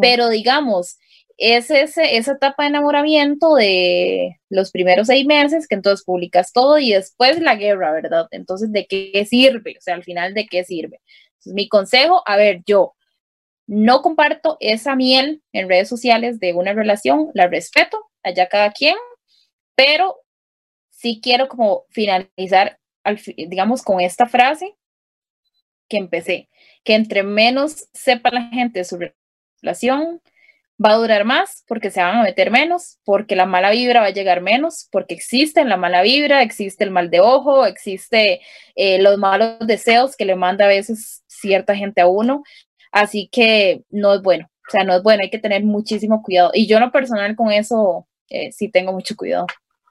Pero 0.00 0.28
digamos, 0.28 0.98
es 1.36 1.70
ese, 1.70 2.16
esa 2.16 2.32
etapa 2.32 2.62
de 2.62 2.70
enamoramiento 2.70 3.56
de 3.56 4.38
los 4.48 4.70
primeros 4.70 5.08
seis 5.08 5.26
meses, 5.26 5.66
que 5.68 5.74
entonces 5.74 6.04
publicas 6.04 6.52
todo 6.52 6.78
y 6.78 6.92
después 6.92 7.40
la 7.40 7.56
guerra, 7.56 7.92
¿verdad? 7.92 8.28
Entonces, 8.30 8.72
¿de 8.72 8.86
qué 8.86 9.26
sirve? 9.28 9.74
O 9.78 9.80
sea, 9.80 9.94
al 9.94 10.04
final, 10.04 10.32
¿de 10.32 10.46
qué 10.46 10.64
sirve? 10.64 11.00
Entonces, 11.32 11.54
mi 11.54 11.68
consejo, 11.68 12.22
a 12.24 12.36
ver, 12.36 12.62
yo 12.66 12.94
no 13.66 14.00
comparto 14.00 14.56
esa 14.60 14.94
miel 14.94 15.42
en 15.52 15.68
redes 15.68 15.88
sociales 15.88 16.38
de 16.38 16.54
una 16.54 16.72
relación, 16.72 17.30
la 17.34 17.48
respeto, 17.48 17.98
allá 18.22 18.48
cada 18.48 18.70
quien, 18.70 18.94
pero 19.76 20.16
sí 20.90 21.20
quiero 21.22 21.48
como 21.48 21.84
finalizar, 21.90 22.78
digamos, 23.36 23.82
con 23.82 24.00
esta 24.00 24.26
frase 24.26 24.74
que 25.88 25.98
empecé, 25.98 26.48
que 26.84 26.94
entre 26.94 27.22
menos 27.22 27.88
sepa 27.92 28.30
la 28.30 28.48
gente 28.48 28.84
su 28.84 28.98
relación, 29.62 30.20
va 30.82 30.90
a 30.90 30.96
durar 30.96 31.24
más 31.24 31.64
porque 31.66 31.90
se 31.90 32.02
van 32.02 32.16
a 32.16 32.22
meter 32.22 32.50
menos, 32.50 32.98
porque 33.04 33.36
la 33.36 33.46
mala 33.46 33.70
vibra 33.70 34.00
va 34.00 34.06
a 34.06 34.10
llegar 34.10 34.40
menos, 34.40 34.88
porque 34.90 35.14
existe 35.14 35.64
la 35.64 35.76
mala 35.76 36.02
vibra, 36.02 36.42
existe 36.42 36.84
el 36.84 36.90
mal 36.90 37.10
de 37.10 37.20
ojo, 37.20 37.66
existe 37.66 38.40
eh, 38.74 39.00
los 39.00 39.18
malos 39.18 39.58
deseos 39.66 40.16
que 40.16 40.24
le 40.24 40.36
manda 40.36 40.66
a 40.66 40.68
veces 40.68 41.22
cierta 41.26 41.76
gente 41.76 42.00
a 42.00 42.06
uno. 42.06 42.42
Así 42.92 43.28
que 43.30 43.82
no 43.90 44.14
es 44.14 44.22
bueno, 44.22 44.48
o 44.68 44.70
sea, 44.70 44.84
no 44.84 44.94
es 44.94 45.02
bueno, 45.02 45.22
hay 45.22 45.30
que 45.30 45.38
tener 45.38 45.64
muchísimo 45.64 46.22
cuidado. 46.22 46.50
Y 46.54 46.66
yo 46.66 46.76
en 46.78 46.84
lo 46.84 46.92
personal 46.92 47.36
con 47.36 47.52
eso 47.52 48.06
eh, 48.28 48.52
sí 48.52 48.68
tengo 48.70 48.92
mucho 48.92 49.16
cuidado. 49.16 49.46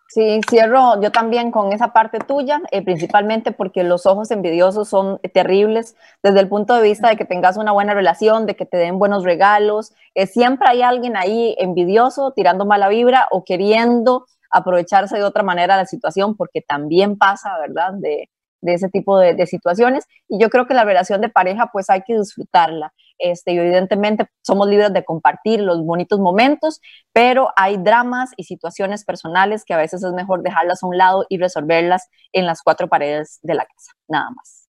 Sí, 0.08 0.40
cierro 0.50 1.02
yo 1.02 1.12
también 1.12 1.52
con 1.52 1.74
esa 1.74 1.92
parte 1.92 2.20
tuya, 2.20 2.62
eh, 2.72 2.84
principalmente 2.84 3.52
porque 3.52 3.84
los 3.84 4.06
ojos 4.06 4.30
envidiosos 4.32 4.88
son 4.88 5.20
terribles 5.34 5.96
desde 6.22 6.40
el 6.42 6.48
punto 6.48 6.76
de 6.76 6.84
vista 6.84 7.10
de 7.10 7.18
que 7.18 7.26
tengas 7.26 7.58
una 7.58 7.72
buena 7.72 7.94
relación, 7.96 8.46
de 8.46 8.56
que 8.56 8.66
te 8.66 8.78
den 8.78 9.00
buenos 9.00 9.24
regalos. 9.24 9.94
Eh, 10.14 10.28
siempre 10.28 10.68
hay 10.70 10.84
alguien 10.84 11.18
ahí 11.18 11.56
envidioso, 11.58 12.32
tirando 12.36 12.66
mala 12.66 12.88
vibra 12.88 13.28
o 13.32 13.44
queriendo 13.44 14.26
aprovecharse 14.52 15.18
de 15.18 15.24
otra 15.24 15.44
manera 15.44 15.76
la 15.76 15.86
situación, 15.88 16.38
porque 16.38 16.62
también 16.62 17.18
pasa, 17.18 17.58
¿verdad? 17.60 17.94
De, 17.96 18.30
de 18.66 18.74
ese 18.74 18.90
tipo 18.90 19.18
de, 19.20 19.46
situaciones. 19.46 20.06
Y 20.28 20.40
yo 20.40 20.50
creo 20.50 20.68
que 20.68 20.74
la 20.74 20.84
relación 20.84 21.22
de 21.22 21.30
pareja, 21.30 21.70
pues 21.72 21.90
hay 21.90 22.02
que 22.02 22.18
disfrutarla. 22.18 22.94
Este, 23.18 23.54
y 23.54 23.58
evidentemente 23.58 24.28
somos 24.42 24.68
libres 24.68 24.92
de 24.92 25.06
compartir 25.06 25.62
los 25.62 25.86
bonitos 25.86 26.20
momentos, 26.20 26.82
pero 27.14 27.50
hay 27.56 27.78
dramas 27.78 28.32
y 28.36 28.44
situaciones 28.44 29.06
personales 29.06 29.64
que 29.64 29.74
a 29.74 29.78
veces 29.78 30.04
es 30.04 30.12
mejor 30.12 30.44
dejarlas 30.44 30.84
a 30.84 30.88
un 30.88 30.98
lado 30.98 31.26
y 31.30 31.38
resolverlas 31.38 32.10
en 32.34 32.46
las 32.46 32.62
cuatro 32.62 32.90
paredes 32.90 33.40
de 33.42 33.56
la 33.56 33.66
casa, 33.66 33.92
nada 34.08 34.30
más. 34.36 34.65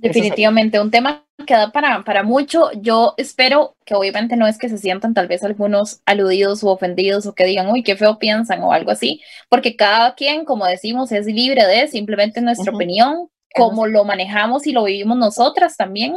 Definitivamente, 0.00 0.80
un 0.80 0.90
tema 0.90 1.24
que 1.46 1.54
da 1.54 1.70
para, 1.70 2.02
para 2.04 2.22
mucho. 2.22 2.70
Yo 2.74 3.14
espero 3.16 3.76
que 3.84 3.94
obviamente 3.94 4.36
no 4.36 4.46
es 4.46 4.58
que 4.58 4.68
se 4.68 4.78
sientan 4.78 5.14
tal 5.14 5.28
vez 5.28 5.42
algunos 5.42 6.00
aludidos 6.06 6.62
o 6.64 6.68
ofendidos 6.68 7.26
o 7.26 7.34
que 7.34 7.44
digan, 7.44 7.68
uy, 7.68 7.82
qué 7.82 7.96
feo 7.96 8.18
piensan 8.18 8.62
o 8.62 8.72
algo 8.72 8.90
así, 8.90 9.22
porque 9.48 9.76
cada 9.76 10.14
quien, 10.14 10.44
como 10.44 10.66
decimos, 10.66 11.12
es 11.12 11.26
libre 11.26 11.66
de 11.66 11.88
simplemente 11.88 12.40
nuestra 12.40 12.72
opinión, 12.72 13.28
como 13.54 13.86
lo 13.86 14.04
manejamos 14.04 14.66
y 14.66 14.72
lo 14.72 14.84
vivimos 14.84 15.16
nosotras 15.16 15.76
también. 15.76 16.14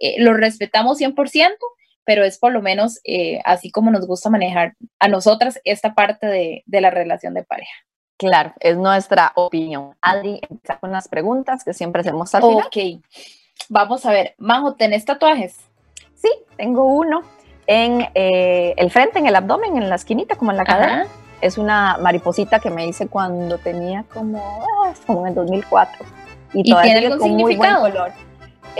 Eh, 0.00 0.22
lo 0.22 0.34
respetamos 0.34 0.98
100%, 0.98 1.56
pero 2.04 2.24
es 2.24 2.38
por 2.38 2.52
lo 2.52 2.62
menos 2.62 3.00
eh, 3.04 3.40
así 3.44 3.70
como 3.70 3.90
nos 3.90 4.06
gusta 4.06 4.30
manejar 4.30 4.74
a 4.98 5.08
nosotras 5.08 5.60
esta 5.64 5.94
parte 5.94 6.26
de, 6.26 6.62
de 6.66 6.80
la 6.80 6.90
relación 6.90 7.34
de 7.34 7.44
pareja. 7.44 7.87
Claro, 8.18 8.52
es 8.58 8.76
nuestra 8.76 9.32
opinión. 9.36 9.94
Adri, 10.02 10.40
empieza 10.48 10.78
con 10.80 10.90
las 10.90 11.06
preguntas 11.08 11.62
que 11.64 11.72
siempre 11.72 12.00
hacemos 12.00 12.34
al 12.34 12.42
final. 12.42 12.66
Ok, 12.66 13.02
vamos 13.68 14.04
a 14.04 14.10
ver. 14.10 14.34
Majo, 14.38 14.74
¿tenés 14.74 15.04
tatuajes? 15.04 15.56
Sí, 16.14 16.28
tengo 16.56 16.84
uno 16.84 17.22
en 17.68 18.08
eh, 18.14 18.74
el 18.76 18.90
frente, 18.90 19.20
en 19.20 19.26
el 19.26 19.36
abdomen, 19.36 19.76
en 19.76 19.88
la 19.88 19.94
esquinita, 19.94 20.34
como 20.34 20.50
en 20.50 20.56
la 20.56 20.64
cadera. 20.64 21.06
Es 21.40 21.58
una 21.58 21.96
mariposita 21.98 22.58
que 22.58 22.70
me 22.70 22.86
hice 22.86 23.06
cuando 23.06 23.58
tenía 23.58 24.04
como, 24.12 24.64
ah, 24.84 24.92
como 25.06 25.20
en 25.20 25.28
el 25.28 25.34
2004. 25.36 26.04
Y, 26.54 26.60
¿Y 26.60 26.74
tiene 26.82 27.06
algún 27.06 27.18
con 27.18 27.30
muy 27.30 27.56
buen 27.56 27.74
color. 27.76 28.12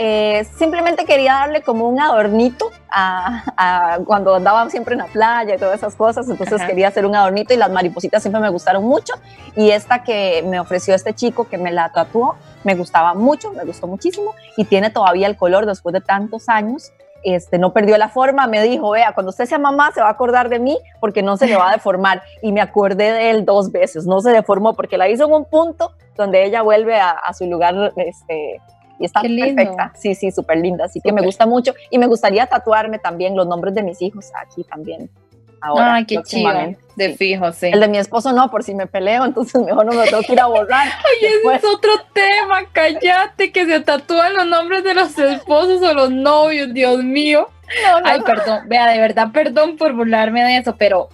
Eh, 0.01 0.45
simplemente 0.57 1.03
quería 1.03 1.33
darle 1.33 1.61
como 1.61 1.89
un 1.89 1.99
adornito 1.99 2.71
a, 2.89 3.99
cuando 4.05 4.33
andaba 4.33 4.69
siempre 4.69 4.93
en 4.93 4.99
la 4.99 5.07
playa 5.07 5.55
y 5.55 5.57
todas 5.57 5.75
esas 5.75 5.93
cosas, 5.95 6.29
entonces 6.29 6.61
quería 6.63 6.87
hacer 6.87 7.05
un 7.05 7.17
adornito 7.17 7.53
y 7.53 7.57
las 7.57 7.69
maripositas 7.69 8.23
siempre 8.23 8.41
me 8.41 8.47
gustaron 8.47 8.85
mucho. 8.85 9.15
Y 9.57 9.71
esta 9.71 10.03
que 10.03 10.41
me 10.47 10.57
ofreció 10.57 10.95
este 10.95 11.13
chico 11.13 11.49
que 11.49 11.57
me 11.57 11.73
la 11.73 11.91
tatuó 11.91 12.37
me 12.63 12.75
gustaba 12.75 13.13
mucho, 13.13 13.51
me 13.51 13.65
gustó 13.65 13.87
muchísimo. 13.87 14.33
Y 14.55 14.63
tiene 14.63 14.89
todavía 14.89 15.27
el 15.27 15.35
color 15.35 15.65
después 15.65 15.91
de 15.91 15.99
tantos 15.99 16.47
años. 16.47 16.93
Este, 17.21 17.57
no 17.57 17.73
perdió 17.73 17.97
la 17.97 18.07
forma, 18.07 18.47
me 18.47 18.63
dijo, 18.63 18.91
vea, 18.91 19.11
cuando 19.13 19.31
usted 19.31 19.45
sea 19.45 19.59
mamá 19.59 19.91
se 19.93 19.99
va 19.99 20.07
a 20.07 20.11
acordar 20.11 20.47
de 20.47 20.59
mí 20.59 20.77
porque 21.01 21.21
no 21.21 21.35
se 21.35 21.47
le 21.47 21.57
va 21.57 21.71
a 21.71 21.73
deformar. 21.73 22.23
Y 22.41 22.53
me 22.53 22.61
acordé 22.61 23.11
de 23.11 23.31
él 23.31 23.43
dos 23.43 23.73
veces, 23.73 24.05
no 24.05 24.21
se 24.21 24.29
deformó 24.29 24.73
porque 24.75 24.97
la 24.97 25.09
hizo 25.09 25.25
en 25.25 25.33
un 25.33 25.43
punto 25.43 25.91
donde 26.15 26.45
ella 26.45 26.61
vuelve 26.61 26.97
a, 26.97 27.09
a 27.09 27.33
su 27.33 27.45
lugar 27.47 27.91
este, 27.97 28.61
y 28.99 29.05
está 29.05 29.21
perfecta. 29.21 29.93
Sí, 29.95 30.13
sí, 30.15 30.31
súper 30.31 30.57
linda. 30.57 30.85
Así 30.85 31.01
que 31.01 31.11
me 31.11 31.21
gusta 31.21 31.45
mucho 31.45 31.73
y 31.89 31.97
me 31.97 32.07
gustaría 32.07 32.45
tatuarme 32.45 32.99
también 32.99 33.35
los 33.35 33.47
nombres 33.47 33.73
de 33.73 33.83
mis 33.83 34.01
hijos 34.01 34.31
aquí 34.35 34.63
también. 34.63 35.09
Ahora, 35.61 35.95
Ay, 35.95 36.05
qué 36.05 36.21
chido. 36.23 36.51
De 36.95 37.15
fijo, 37.15 37.51
sí. 37.51 37.67
El 37.67 37.79
de 37.79 37.87
mi 37.87 37.97
esposo 37.97 38.31
no, 38.33 38.49
por 38.49 38.63
si 38.63 38.73
me 38.73 38.87
peleo, 38.87 39.25
entonces 39.25 39.61
mejor 39.61 39.85
no 39.85 39.93
me 39.93 40.05
tengo 40.05 40.21
que 40.21 40.33
ir 40.33 40.39
a 40.39 40.47
borrar. 40.47 40.87
Ay, 40.87 41.27
ese 41.27 41.55
es 41.55 41.63
otro 41.65 41.91
tema, 42.13 42.63
cállate, 42.71 43.51
que 43.51 43.65
se 43.65 43.79
tatúan 43.81 44.33
los 44.33 44.47
nombres 44.47 44.83
de 44.83 44.93
los 44.93 45.17
esposos 45.17 45.81
o 45.81 45.93
los 45.93 46.11
novios, 46.11 46.73
Dios 46.73 47.03
mío. 47.03 47.47
Ay, 48.03 48.21
perdón, 48.21 48.63
vea, 48.67 48.87
de 48.87 48.99
verdad, 48.99 49.27
perdón 49.31 49.77
por 49.77 49.93
burlarme 49.93 50.43
de 50.43 50.57
eso, 50.57 50.75
pero 50.75 51.09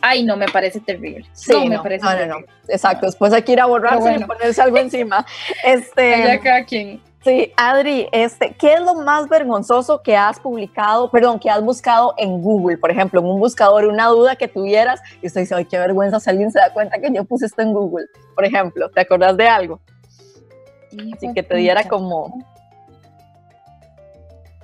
ay, 0.00 0.22
no, 0.22 0.36
me 0.36 0.46
parece 0.46 0.80
terrible. 0.80 1.26
Sí, 1.32 1.52
no, 1.52 1.66
me 1.66 1.78
parece 1.78 2.04
no, 2.04 2.40
no, 2.40 2.46
Exacto, 2.68 3.06
después 3.06 3.32
hay 3.32 3.42
que 3.42 3.52
ir 3.52 3.60
a 3.60 3.66
borrarse 3.66 4.14
y 4.14 4.24
ponerse 4.24 4.62
algo 4.62 4.78
encima. 4.78 5.26
Este, 5.64 6.14
Allá 6.14 6.40
cada 6.40 6.64
quien. 6.64 7.00
Sí, 7.26 7.52
Adri, 7.56 8.08
este, 8.12 8.54
¿qué 8.54 8.74
es 8.74 8.80
lo 8.80 8.94
más 8.94 9.28
vergonzoso 9.28 10.00
que 10.00 10.16
has 10.16 10.38
publicado, 10.38 11.10
perdón, 11.10 11.40
que 11.40 11.50
has 11.50 11.60
buscado 11.60 12.14
en 12.18 12.40
Google, 12.40 12.78
por 12.78 12.92
ejemplo, 12.92 13.18
en 13.18 13.26
un 13.26 13.40
buscador, 13.40 13.84
una 13.86 14.06
duda 14.06 14.36
que 14.36 14.46
tuvieras 14.46 15.00
y 15.20 15.26
usted 15.26 15.40
dice, 15.40 15.56
ay, 15.56 15.64
qué 15.64 15.76
vergüenza 15.76 16.20
si 16.20 16.30
alguien 16.30 16.52
se 16.52 16.60
da 16.60 16.72
cuenta 16.72 17.00
que 17.00 17.12
yo 17.12 17.24
puse 17.24 17.46
esto 17.46 17.62
en 17.62 17.72
Google, 17.72 18.06
por 18.32 18.44
ejemplo, 18.44 18.88
¿te 18.90 19.00
acordás 19.00 19.36
de 19.36 19.48
algo? 19.48 19.80
Así 21.16 21.34
que 21.34 21.42
te 21.42 21.56
diera 21.56 21.88
como... 21.88 22.32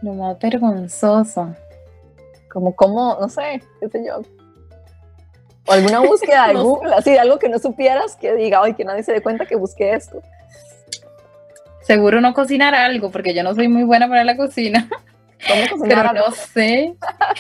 Lo 0.00 0.12
más 0.12 0.38
vergonzoso. 0.38 1.56
como, 2.48 2.76
como, 2.76 3.18
no 3.20 3.28
sé, 3.28 3.60
qué 3.80 3.88
sé 3.88 4.06
yo. 4.06 4.20
O 5.66 5.72
alguna 5.72 5.98
búsqueda 5.98 6.46
de 6.46 6.54
Google, 6.62 6.94
así, 6.94 7.16
algo 7.16 7.40
que 7.40 7.48
no 7.48 7.58
supieras 7.58 8.14
que 8.14 8.32
diga, 8.34 8.60
ay, 8.62 8.74
que 8.74 8.84
nadie 8.84 9.02
se 9.02 9.10
dé 9.10 9.20
cuenta 9.20 9.46
que 9.46 9.56
busqué 9.56 9.94
esto. 9.94 10.22
Seguro 11.82 12.20
no 12.20 12.34
cocinar 12.34 12.74
algo, 12.74 13.10
porque 13.10 13.34
yo 13.34 13.42
no 13.42 13.54
soy 13.54 13.68
muy 13.68 13.84
buena 13.84 14.08
para 14.08 14.24
la 14.24 14.36
cocina. 14.36 14.88
¿Cómo 15.48 15.62
cocinar 15.70 16.12
Pero 16.12 16.26
no 16.26 16.34
sé. 16.34 16.94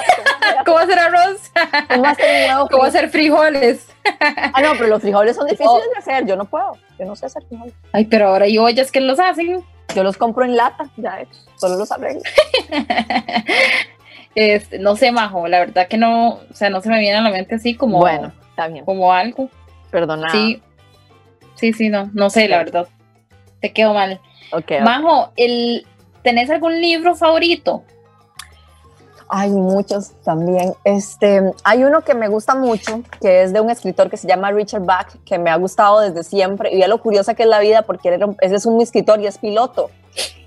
¿Cómo 0.66 0.78
hacer 0.78 0.98
arroz? 0.98 1.52
¿Cómo 1.88 2.06
hacer, 2.06 2.50
¿Cómo 2.70 2.84
hacer 2.84 3.08
frijoles? 3.10 3.86
Ah, 4.20 4.60
no, 4.62 4.72
pero 4.72 4.88
los 4.88 5.02
frijoles 5.02 5.36
son 5.36 5.46
difíciles 5.46 5.90
de 5.92 5.98
hacer. 5.98 6.26
Yo 6.26 6.36
no 6.36 6.44
puedo. 6.44 6.76
Yo 6.98 7.04
no 7.04 7.16
sé 7.16 7.26
hacer 7.26 7.44
frijoles. 7.44 7.74
Ay, 7.92 8.04
pero 8.06 8.28
ahora 8.28 8.44
hay 8.46 8.58
ollas 8.58 8.90
que 8.90 9.00
los 9.00 9.18
hacen. 9.18 9.64
Yo 9.94 10.02
los 10.02 10.16
compro 10.16 10.44
en 10.44 10.56
lata, 10.56 10.90
ya 10.96 11.20
hechos. 11.20 11.48
Solo 11.56 11.76
los 11.76 11.92
arreglo. 11.92 12.22
Este, 14.34 14.78
no 14.78 14.96
sé, 14.96 15.12
Majo, 15.12 15.46
la 15.46 15.58
verdad 15.58 15.88
que 15.88 15.98
no, 15.98 16.28
o 16.50 16.54
sea, 16.54 16.70
no 16.70 16.80
se 16.80 16.88
me 16.88 16.98
viene 16.98 17.18
a 17.18 17.22
la 17.22 17.30
mente 17.30 17.56
así 17.56 17.74
como, 17.74 17.98
bueno, 17.98 18.32
está 18.48 18.66
bien. 18.68 18.84
como 18.84 19.12
algo. 19.12 19.50
Perdona. 19.90 20.30
Sí, 20.30 20.62
sí, 21.54 21.72
sí, 21.72 21.88
no, 21.90 22.10
no 22.14 22.30
sé, 22.30 22.48
la 22.48 22.58
verdad. 22.58 22.88
Te 23.60 23.72
quedo 23.72 23.92
mal. 23.92 24.20
Okay, 24.52 24.80
Majo, 24.82 25.30
el, 25.36 25.86
¿tenés 26.22 26.50
algún 26.50 26.80
libro 26.80 27.14
favorito? 27.14 27.82
Hay 29.34 29.50
muchos 29.50 30.10
también. 30.24 30.74
Este, 30.84 31.52
hay 31.64 31.84
uno 31.84 32.02
que 32.02 32.14
me 32.14 32.28
gusta 32.28 32.54
mucho, 32.54 33.02
que 33.18 33.44
es 33.44 33.52
de 33.54 33.62
un 33.62 33.70
escritor 33.70 34.10
que 34.10 34.18
se 34.18 34.28
llama 34.28 34.50
Richard 34.50 34.84
Bach, 34.84 35.08
que 35.24 35.38
me 35.38 35.48
ha 35.48 35.56
gustado 35.56 36.00
desde 36.00 36.22
siempre. 36.22 36.70
Y 36.70 36.80
ve 36.80 36.86
lo 36.86 37.00
curiosa 37.00 37.32
que 37.32 37.44
es 37.44 37.48
la 37.48 37.60
vida, 37.60 37.80
porque 37.80 38.10
él, 38.10 38.36
ese 38.42 38.56
es 38.56 38.66
un 38.66 38.78
escritor 38.82 39.20
y 39.22 39.26
es 39.26 39.38
piloto. 39.38 39.88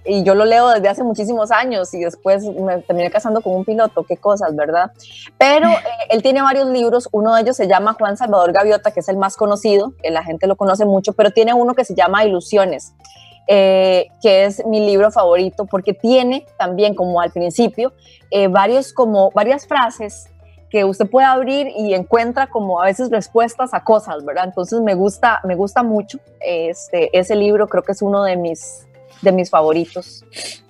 Y 0.06 0.22
yo 0.22 0.36
lo 0.36 0.46
leo 0.46 0.70
desde 0.70 0.88
hace 0.88 1.04
muchísimos 1.04 1.50
años 1.50 1.92
y 1.96 2.00
después 2.00 2.44
me 2.44 2.78
terminé 2.84 3.10
casando 3.10 3.42
con 3.42 3.54
un 3.54 3.66
piloto, 3.66 4.04
qué 4.04 4.18
cosas, 4.18 4.56
¿verdad? 4.56 4.92
Pero 5.40 5.68
eh, 5.68 5.78
él 6.12 6.22
tiene 6.22 6.44
varios 6.44 6.68
libros, 6.68 7.10
uno 7.12 7.34
de 7.34 7.42
ellos 7.42 7.58
se 7.58 7.68
llama 7.68 7.94
Juan 7.94 8.16
Salvador 8.16 8.54
Gaviota, 8.54 8.92
que 8.92 9.00
es 9.00 9.10
el 9.10 9.18
más 9.18 9.36
conocido, 9.36 9.94
que 10.04 10.12
la 10.12 10.24
gente 10.24 10.46
lo 10.46 10.58
conoce 10.58 10.86
mucho, 10.86 11.14
pero 11.14 11.32
tiene 11.32 11.56
uno 11.56 11.74
que 11.74 11.86
se 11.86 11.96
llama 11.96 12.24
Ilusiones. 12.24 12.94
Eh, 13.48 14.08
que 14.24 14.46
es 14.46 14.66
mi 14.66 14.80
libro 14.80 15.12
favorito 15.12 15.66
porque 15.66 15.94
tiene 15.94 16.48
también 16.58 16.96
como 16.96 17.22
al 17.22 17.30
principio 17.30 17.94
eh, 18.32 18.48
varios 18.48 18.92
como 18.92 19.30
varias 19.36 19.68
frases 19.68 20.32
que 20.72 20.84
usted 20.84 21.08
puede 21.08 21.28
abrir 21.28 21.68
y 21.78 21.94
encuentra 21.94 22.48
como 22.48 22.82
a 22.82 22.86
veces 22.86 23.12
respuestas 23.12 23.76
a 23.76 23.84
cosas, 23.84 24.26
¿verdad? 24.26 24.46
Entonces 24.46 24.82
me 24.82 24.96
gusta 24.96 25.42
me 25.44 25.56
gusta 25.56 25.84
mucho 25.84 26.20
este 26.40 27.16
ese 27.18 27.36
libro 27.36 27.68
creo 27.68 27.84
que 27.84 27.92
es 27.92 28.02
uno 28.02 28.24
de 28.24 28.36
mis 28.36 28.88
de 29.22 29.32
mis 29.32 29.50
favoritos 29.50 30.26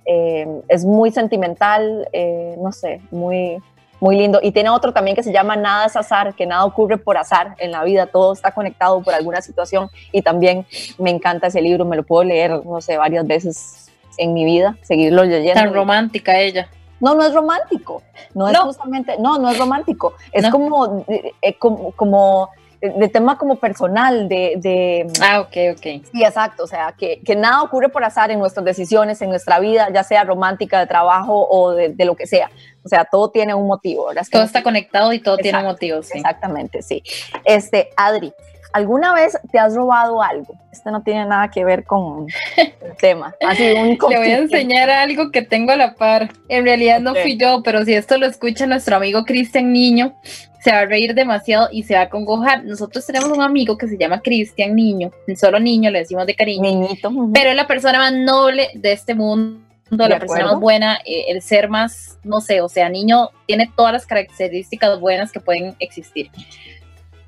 eh, 0.05 0.61
es 0.67 0.85
muy 0.85 1.11
sentimental 1.11 2.07
eh, 2.11 2.55
no 2.59 2.71
sé 2.71 3.01
muy 3.09 3.57
muy 3.99 4.17
lindo. 4.17 4.39
Y 4.41 4.51
tiene 4.51 4.69
otro 4.69 4.93
también 4.93 5.15
que 5.15 5.23
se 5.23 5.31
llama 5.31 5.55
Nada 5.55 5.85
es 5.85 5.95
azar, 5.95 6.33
que 6.35 6.45
nada 6.45 6.65
ocurre 6.65 6.97
por 6.97 7.17
azar 7.17 7.55
en 7.57 7.71
la 7.71 7.83
vida, 7.83 8.07
todo 8.07 8.33
está 8.33 8.51
conectado 8.51 9.01
por 9.01 9.13
alguna 9.13 9.41
situación 9.41 9.89
y 10.11 10.21
también 10.21 10.65
me 10.97 11.09
encanta 11.09 11.47
ese 11.47 11.61
libro, 11.61 11.85
me 11.85 11.95
lo 11.95 12.03
puedo 12.03 12.23
leer, 12.23 12.65
no 12.65 12.81
sé, 12.81 12.97
varias 12.97 13.25
veces 13.25 13.91
en 14.17 14.33
mi 14.33 14.45
vida, 14.45 14.77
seguirlo 14.81 15.23
leyendo. 15.23 15.61
Tan 15.61 15.73
romántica 15.73 16.39
ella. 16.39 16.69
No, 16.99 17.13
no 17.13 17.25
es 17.25 17.33
romántico, 17.33 18.01
no 18.33 18.47
es 18.47 18.57
justamente, 18.57 19.15
no, 19.19 19.37
no 19.37 19.49
es 19.49 19.57
romántico, 19.57 20.13
es 20.31 20.49
como, 20.49 21.05
eh, 21.09 21.57
como, 21.59 21.91
como 21.91 22.49
de 22.89 23.07
tema 23.09 23.37
como 23.37 23.55
personal, 23.55 24.27
de, 24.27 24.55
de, 24.57 25.07
Ah, 25.21 25.41
ok, 25.41 25.77
ok. 25.77 26.05
Sí, 26.11 26.23
exacto, 26.23 26.63
o 26.63 26.67
sea, 26.67 26.93
que, 26.97 27.21
que, 27.21 27.35
nada 27.35 27.61
ocurre 27.63 27.89
por 27.89 28.03
azar 28.03 28.31
en 28.31 28.39
nuestras 28.39 28.65
decisiones, 28.65 29.21
en 29.21 29.29
nuestra 29.29 29.59
vida, 29.59 29.89
ya 29.93 30.03
sea 30.03 30.23
romántica, 30.23 30.79
de 30.79 30.87
trabajo 30.87 31.47
o 31.49 31.71
de, 31.71 31.89
de 31.89 32.05
lo 32.05 32.15
que 32.15 32.27
sea. 32.27 32.49
O 32.83 32.87
sea, 32.87 33.05
todo 33.05 33.31
tiene 33.31 33.53
un 33.53 33.67
motivo. 33.67 34.05
¿verdad? 34.07 34.23
todo 34.31 34.43
está 34.43 34.61
conectado 34.61 35.11
y 35.13 35.19
todo 35.19 35.35
exacto, 35.35 35.43
tiene 35.43 35.59
un 35.59 35.65
motivo, 35.65 36.03
sí. 36.03 36.17
Exactamente, 36.17 36.81
sí. 36.81 37.03
Este, 37.43 37.89
Adri, 37.97 38.33
¿alguna 38.75 39.13
vez 39.13 39.37
te 39.51 39.57
has 39.57 39.73
robado 39.73 40.21
algo? 40.21 40.53
Este 40.69 40.91
no 40.91 41.01
tiene 41.01 41.25
nada 41.25 41.49
que 41.49 41.63
ver 41.63 41.85
con 41.85 42.27
el 42.57 42.97
tema. 42.97 43.33
Así, 43.47 43.71
un 43.71 43.97
Le 44.09 44.17
voy 44.17 44.31
a 44.31 44.37
enseñar 44.39 44.89
algo 44.89 45.31
que 45.31 45.41
tengo 45.41 45.71
a 45.71 45.77
la 45.77 45.95
par. 45.95 46.29
En 46.49 46.65
realidad 46.65 46.99
no 46.99 47.15
fui 47.15 47.37
yo, 47.37 47.63
pero 47.63 47.85
si 47.85 47.93
esto 47.93 48.17
lo 48.17 48.25
escucha 48.25 48.65
nuestro 48.67 48.97
amigo 48.97 49.23
Cristian 49.23 49.71
Niño, 49.71 50.13
se 50.61 50.71
va 50.71 50.79
a 50.79 50.85
reír 50.85 51.13
demasiado 51.15 51.69
y 51.71 51.83
se 51.83 51.95
va 51.95 52.01
a 52.01 52.09
congojar. 52.09 52.65
Nosotros 52.65 53.05
tenemos 53.05 53.29
un 53.29 53.41
amigo 53.41 53.77
que 53.77 53.87
se 53.87 53.97
llama 53.97 54.19
Cristian 54.19 54.75
Niño, 54.75 55.09
solo 55.37 55.57
niño, 55.57 55.89
le 55.89 55.99
decimos 55.99 56.25
de 56.25 56.35
cariño, 56.35 56.63
Niñito. 56.63 57.09
Uh 57.09 57.27
-huh. 57.27 57.31
pero 57.33 57.51
es 57.51 57.55
la 57.55 57.67
persona 57.67 57.97
más 57.97 58.13
noble 58.13 58.71
de 58.73 58.91
este 58.91 59.15
mundo, 59.15 59.61
de 59.89 60.09
la 60.09 60.19
persona 60.19 60.47
más 60.47 60.59
buena, 60.59 60.97
eh, 61.05 61.25
el 61.29 61.41
ser 61.41 61.69
más, 61.69 62.19
no 62.23 62.41
sé, 62.41 62.59
o 62.59 62.67
sea, 62.67 62.89
niño 62.89 63.29
tiene 63.45 63.71
todas 63.73 63.93
las 63.93 64.05
características 64.05 64.99
buenas 64.99 65.31
que 65.31 65.39
pueden 65.39 65.75
existir. 65.79 66.29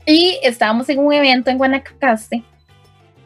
Y 0.07 0.39
estábamos 0.41 0.89
en 0.89 0.97
un 0.97 1.13
evento 1.13 1.51
en 1.51 1.59
Guanacaste, 1.59 2.43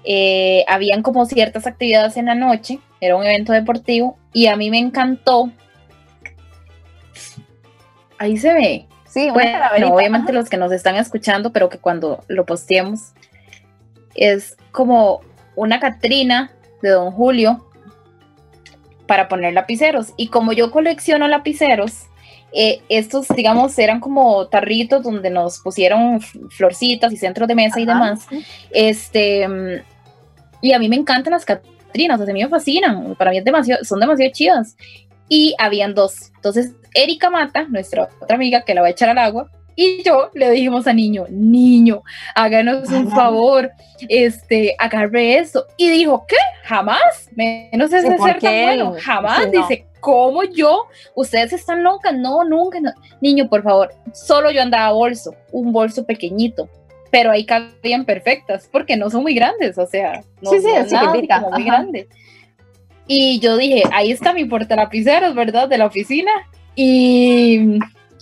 eh, 0.03 0.65
habían 0.67 1.01
como 1.03 1.25
ciertas 1.25 1.65
actividades 1.65 2.17
en 2.17 2.25
la 2.25 2.35
noche, 2.35 2.79
era 2.99 3.15
un 3.15 3.23
evento 3.23 3.53
deportivo, 3.53 4.17
y 4.33 4.47
a 4.47 4.57
mí 4.57 4.69
me 4.69 4.79
encantó. 4.79 5.49
Ahí 8.17 8.37
se 8.37 8.53
ve, 8.53 8.87
Sí, 9.11 9.29
bueno, 9.29 9.59
obviamente 9.93 10.31
los 10.31 10.49
que 10.49 10.55
nos 10.55 10.71
están 10.71 10.95
escuchando, 10.95 11.51
pero 11.51 11.67
que 11.67 11.79
cuando 11.79 12.23
lo 12.29 12.45
posteemos 12.45 13.11
es 14.15 14.55
como 14.71 15.19
una 15.57 15.81
Catrina 15.81 16.53
de 16.81 16.91
Don 16.91 17.11
Julio 17.11 17.69
para 19.07 19.27
poner 19.27 19.51
lapiceros. 19.51 20.13
Y 20.15 20.27
como 20.29 20.53
yo 20.53 20.71
colecciono 20.71 21.27
lapiceros, 21.27 22.05
eh, 22.53 22.81
estos, 22.89 23.27
digamos, 23.29 23.77
eran 23.79 23.99
como 23.99 24.47
tarritos 24.47 25.03
donde 25.03 25.29
nos 25.29 25.59
pusieron 25.59 26.19
florcitas 26.21 27.13
y 27.13 27.17
centros 27.17 27.47
de 27.47 27.55
mesa 27.55 27.75
Ajá. 27.75 27.81
y 27.81 27.85
demás. 27.85 28.27
Este, 28.71 29.47
y 30.61 30.73
a 30.73 30.79
mí 30.79 30.89
me 30.89 30.95
encantan 30.95 31.31
las 31.31 31.45
Catrinas, 31.45 32.19
o 32.19 32.25
sea, 32.25 32.31
a 32.31 32.33
mí 32.33 32.43
me 32.43 32.49
fascinan. 32.49 33.15
Para 33.15 33.31
mí 33.31 33.37
es 33.37 33.45
demasiado, 33.45 33.83
son 33.83 33.99
demasiado 33.99 34.31
chidas. 34.33 34.75
Y 35.27 35.55
habían 35.57 35.93
dos. 35.93 36.31
Entonces, 36.35 36.73
Erika 36.93 37.29
Mata, 37.29 37.65
nuestra 37.69 38.09
otra 38.21 38.35
amiga 38.35 38.63
que 38.63 38.73
la 38.73 38.81
va 38.81 38.87
a 38.87 38.91
echar 38.91 39.09
al 39.09 39.17
agua, 39.17 39.49
y 39.75 40.03
yo 40.03 40.29
le 40.33 40.51
dijimos 40.51 40.85
a 40.87 40.93
Niño, 40.93 41.25
Niño, 41.29 42.03
háganos 42.35 42.89
un 42.89 43.09
favor, 43.09 43.71
este, 44.09 44.75
agarre 44.77 45.37
eso. 45.37 45.65
Y 45.77 45.89
dijo, 45.89 46.25
¿qué? 46.27 46.35
Jamás, 46.65 47.29
menos 47.33 47.91
ese 47.93 48.17
ser 48.17 48.39
tan 48.39 48.65
bueno, 48.65 48.95
jamás. 49.01 49.43
Sí, 49.43 49.49
no. 49.53 49.67
Dice, 49.67 49.85
¿cómo 50.01 50.43
yo? 50.43 50.87
Ustedes 51.15 51.53
están 51.53 51.83
locas, 51.83 52.13
no, 52.13 52.43
nunca. 52.43 52.81
No. 52.81 52.91
Niño, 53.21 53.47
por 53.47 53.63
favor, 53.63 53.93
solo 54.13 54.51
yo 54.51 54.61
andaba 54.61 54.91
bolso, 54.91 55.33
un 55.53 55.71
bolso 55.71 56.05
pequeñito, 56.05 56.67
pero 57.09 57.31
ahí 57.31 57.45
cabían 57.45 58.03
perfectas, 58.03 58.67
porque 58.69 58.97
no 58.97 59.09
son 59.09 59.21
muy 59.21 59.33
grandes, 59.33 59.77
o 59.77 59.85
sea, 59.85 60.23
no 60.41 60.51
sí, 60.51 60.59
sí, 60.59 60.67
son 60.89 60.91
nada 60.91 61.39
como 61.39 61.51
muy 61.51 61.63
grande. 61.63 62.09
Y 63.07 63.39
yo 63.39 63.57
dije, 63.57 63.83
ahí 63.91 64.11
está 64.11 64.33
mi 64.33 64.45
portalapiceros, 64.45 65.35
¿verdad? 65.35 65.67
De 65.67 65.77
la 65.77 65.85
oficina. 65.85 66.31
Y 66.75 67.79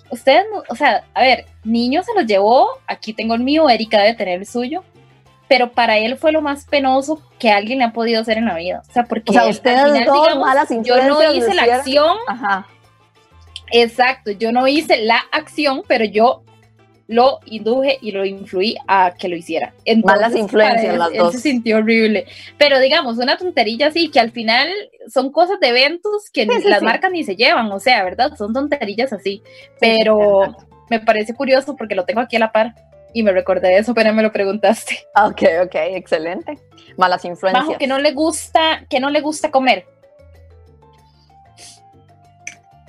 ustedes, 0.10 0.46
o 0.68 0.76
sea, 0.76 1.04
a 1.14 1.22
ver, 1.22 1.46
niño 1.64 2.02
se 2.04 2.14
los 2.16 2.26
llevó, 2.26 2.70
aquí 2.88 3.14
tengo 3.14 3.36
el 3.36 3.42
mío, 3.44 3.70
Erika 3.70 4.02
debe 4.02 4.16
tener 4.16 4.40
el 4.40 4.48
suyo, 4.48 4.84
pero 5.50 5.72
para 5.72 5.98
él 5.98 6.16
fue 6.16 6.32
lo 6.32 6.42
más 6.42 6.66
penoso 6.66 7.20
que 7.40 7.50
alguien 7.50 7.80
le 7.80 7.86
ha 7.86 7.92
podido 7.92 8.22
hacer 8.22 8.38
en 8.38 8.46
la 8.46 8.56
vida. 8.56 8.84
O 8.88 8.94
sea, 8.94 9.04
porque 9.04 9.32
o 9.32 9.34
sea, 9.34 9.48
ustedes 9.48 9.84
final, 9.84 10.06
dos 10.06 10.22
digamos, 10.22 10.48
malas 10.48 10.70
yo 10.84 11.04
no 11.04 11.34
hice 11.34 11.54
la 11.56 11.64
acción. 11.64 12.18
Ajá. 12.28 12.68
Exacto, 13.72 14.32
yo 14.32 14.52
no 14.52 14.68
hice 14.68 14.98
la 15.04 15.20
acción, 15.32 15.82
pero 15.88 16.06
yo 16.06 16.44
lo 17.08 17.40
induje 17.46 17.98
y 18.00 18.12
lo 18.12 18.24
influí 18.24 18.78
a 18.88 19.16
que 19.18 19.28
lo 19.28 19.36
hiciera. 19.36 19.74
Entonces, 19.86 20.22
Malas 20.22 20.36
influencias 20.36 20.94
él, 20.94 21.00
las 21.00 21.12
él 21.12 21.18
dos. 21.18 21.34
se 21.34 21.40
sintió 21.40 21.78
horrible. 21.78 22.28
Pero 22.60 22.80
digamos, 22.80 23.18
una 23.18 23.36
tonterilla 23.36 23.88
así, 23.88 24.12
que 24.12 24.20
al 24.20 24.30
final 24.30 24.70
son 25.12 25.32
cosas 25.32 25.60
de 25.60 25.70
eventos 25.70 26.30
que 26.32 26.44
sí, 26.44 26.62
sí, 26.62 26.68
las 26.70 26.80
sí. 26.80 26.86
marcas 26.86 27.12
ni 27.12 27.24
se 27.24 27.36
llevan, 27.36 27.72
o 27.72 27.80
sea, 27.80 28.04
¿verdad? 28.04 28.38
Son 28.38 28.54
tonterillas 28.54 29.12
así. 29.12 29.42
Pero 29.80 30.56
me 30.92 31.00
parece 31.00 31.34
curioso 31.34 31.76
porque 31.76 31.96
lo 31.96 32.06
tengo 32.06 32.22
aquí 32.22 32.36
a 32.36 32.40
la 32.40 32.52
par 32.52 32.76
y 33.14 33.24
me 33.24 33.32
recordé 33.32 33.70
de 33.70 33.78
eso, 33.80 33.94
pero 33.94 34.14
me 34.14 34.24
lo 34.24 34.32
preguntaste. 34.32 35.06
Ok, 35.16 35.44
ok, 35.66 35.76
excelente. 35.76 36.58
Malas 36.98 37.26
influencias. 37.26 37.68
Bajo 37.68 37.78
que 37.78 37.88
no 37.88 38.00
le 38.00 38.14
gusta, 38.14 38.86
que 38.90 39.00
no 39.00 39.10
le 39.10 39.22
gusta 39.22 39.52
comer. 39.52 39.86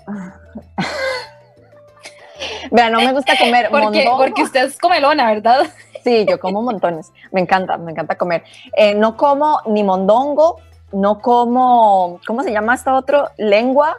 Vea, 2.70 2.90
no 2.90 3.00
me 3.00 3.12
gusta 3.12 3.36
comer 3.38 3.68
porque, 3.70 4.08
porque 4.16 4.42
usted 4.42 4.66
es 4.66 4.78
comelona, 4.78 5.26
¿verdad? 5.26 5.66
Sí, 6.04 6.26
yo 6.28 6.40
como 6.40 6.62
montones. 6.62 7.12
Me 7.32 7.40
encanta, 7.40 7.76
me 7.76 7.92
encanta 7.92 8.16
comer. 8.16 8.42
Eh, 8.76 8.94
no 8.94 9.16
como 9.16 9.60
ni 9.66 9.84
mondongo, 9.84 10.56
no 10.92 11.20
como, 11.20 12.20
¿cómo 12.26 12.42
se 12.42 12.52
llama 12.52 12.74
esto 12.74 12.94
otro? 12.94 13.30
Lengua, 13.36 13.98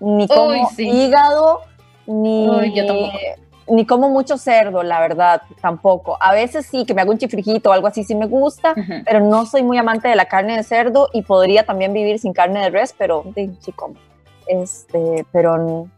ni 0.00 0.26
como 0.26 0.48
Uy, 0.48 0.60
sí. 0.74 0.88
hígado, 0.88 1.62
ni, 2.06 2.48
Uy, 2.48 2.72
ni 3.70 3.86
como 3.86 4.08
mucho 4.08 4.38
cerdo, 4.38 4.82
la 4.82 5.00
verdad, 5.00 5.42
tampoco. 5.60 6.16
A 6.20 6.32
veces 6.32 6.66
sí, 6.66 6.84
que 6.84 6.94
me 6.94 7.02
hago 7.02 7.12
un 7.12 7.18
chifrijito 7.18 7.70
o 7.70 7.72
algo 7.72 7.86
así, 7.86 8.04
sí 8.04 8.14
me 8.14 8.26
gusta, 8.26 8.72
uh 8.72 8.80
-huh. 8.80 9.02
pero 9.04 9.20
no 9.20 9.46
soy 9.46 9.62
muy 9.62 9.78
amante 9.78 10.08
de 10.08 10.16
la 10.16 10.26
carne 10.26 10.56
de 10.56 10.62
cerdo 10.62 11.08
y 11.12 11.22
podría 11.22 11.64
también 11.64 11.92
vivir 11.92 12.18
sin 12.18 12.32
carne 12.32 12.60
de 12.60 12.70
res, 12.70 12.94
pero 12.96 13.24
sí, 13.34 13.56
sí 13.60 13.72
como. 13.72 13.94
Este, 14.46 15.26
pero 15.32 15.88